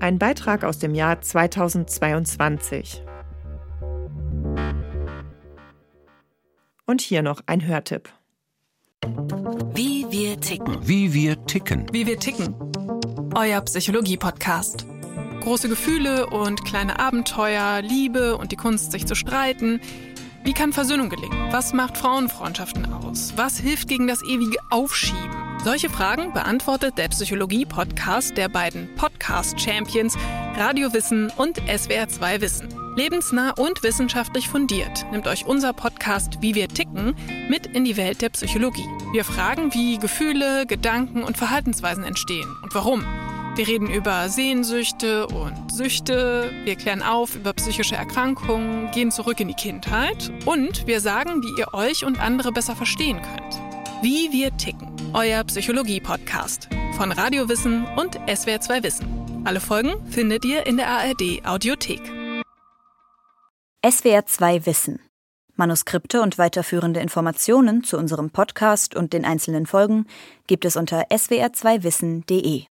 Ein 0.04 0.20
Beitrag 0.20 0.66
aus 0.66 0.80
dem 0.80 0.96
Jahr 0.96 1.22
2022. 1.22 3.06
Und 6.86 7.00
hier 7.00 7.22
noch 7.22 7.40
ein 7.46 7.66
Hörtipp. 7.66 8.10
Wie 9.74 10.06
wir 10.10 10.42
ticken. 10.42 10.86
Wie 10.86 11.14
wir 11.14 11.46
ticken. 11.46 11.86
Wie 11.94 12.06
wir 12.06 12.20
ticken. 12.20 12.54
Euer 13.34 13.62
Psychologie-Podcast. 13.62 14.86
Große 15.40 15.70
Gefühle 15.70 16.28
und 16.28 16.66
kleine 16.66 17.00
Abenteuer, 17.00 17.82
Liebe 17.82 18.36
und 18.36 18.52
die 18.52 18.58
Kunst, 18.58 18.92
sich 18.92 19.08
zu 19.08 19.16
streiten. 19.16 19.80
Wie 20.44 20.54
kann 20.54 20.74
Versöhnung 20.74 21.10
gelingen? 21.10 21.38
Was 21.52 21.72
macht 21.72 21.98
Frauenfreundschaften 21.98 22.92
aus? 22.92 23.32
Was 23.38 23.60
hilft 23.60 23.88
gegen 23.88 24.08
das 24.08 24.22
ewige 24.24 24.58
Aufschieben? 24.70 25.60
Solche 25.64 25.90
Fragen 25.90 26.34
beantwortet 26.34 26.98
der 26.98 27.08
Psychologie-Podcast 27.08 28.36
der 28.36 28.50
beiden 28.50 28.94
Podcast-Champions 28.96 30.18
Radiowissen 30.58 31.32
und 31.38 31.62
SWR2 31.62 32.42
Wissen. 32.42 32.68
Lebensnah 32.98 33.52
und 33.52 33.84
wissenschaftlich 33.84 34.50
fundiert 34.50 35.06
nimmt 35.12 35.28
euch 35.28 35.46
unser 35.46 35.72
Podcast 35.72 36.42
Wie 36.42 36.56
wir 36.56 36.68
ticken 36.68 37.16
mit 37.50 37.66
in 37.68 37.86
die 37.86 37.96
Welt 37.96 38.22
der 38.22 38.30
Psychologie. 38.30 38.88
Wir 39.14 39.24
fragen, 39.24 39.74
wie 39.74 39.98
Gefühle, 39.98 40.66
Gedanken 40.68 41.24
und 41.24 41.38
Verhaltensweisen 41.38 42.04
entstehen 42.04 42.54
und 42.62 42.76
warum. 42.76 43.06
Wir 43.56 43.68
reden 43.68 43.88
über 43.88 44.30
Sehnsüchte 44.30 45.28
und 45.28 45.72
Süchte, 45.72 46.50
wir 46.64 46.76
klären 46.76 47.04
auf 47.04 47.36
über 47.36 47.54
psychische 47.54 47.96
Erkrankungen, 47.96 48.90
gehen 48.90 49.12
zurück 49.12 49.40
in 49.40 49.48
die 49.48 49.54
Kindheit 49.54 50.34
und 50.46 50.88
wir 50.88 51.00
sagen, 51.00 51.44
wie 51.44 51.60
ihr 51.60 51.72
euch 51.76 52.04
und 52.04 52.20
andere 52.20 52.52
besser 52.52 52.76
verstehen 52.76 53.22
könnt. 53.22 53.62
Wie 54.02 54.32
wir 54.32 54.58
ticken. 54.58 54.92
Euer 55.14 55.44
Psychologie-Podcast 55.44 56.68
von 56.98 57.12
Radiowissen 57.12 57.86
und 57.96 58.20
SWR2 58.22 58.82
Wissen. 58.82 59.44
Alle 59.46 59.60
Folgen 59.60 60.04
findet 60.10 60.46
ihr 60.46 60.66
in 60.66 60.78
der 60.78 60.88
ARD 60.88 61.46
Audiothek. 61.46 62.02
SWR2 63.86 64.66
Wissen. 64.66 65.00
Manuskripte 65.56 66.24
und 66.24 66.40
weiterführende 66.40 67.02
Informationen 67.02 67.84
zu 67.84 68.00
unserem 68.00 68.32
Podcast 68.32 68.96
und 68.96 69.14
den 69.14 69.26
einzelnen 69.26 69.68
Folgen 69.68 70.08
gibt 70.48 70.66
es 70.66 70.76
unter 70.76 71.04
swr2wissen.de. 71.12 72.64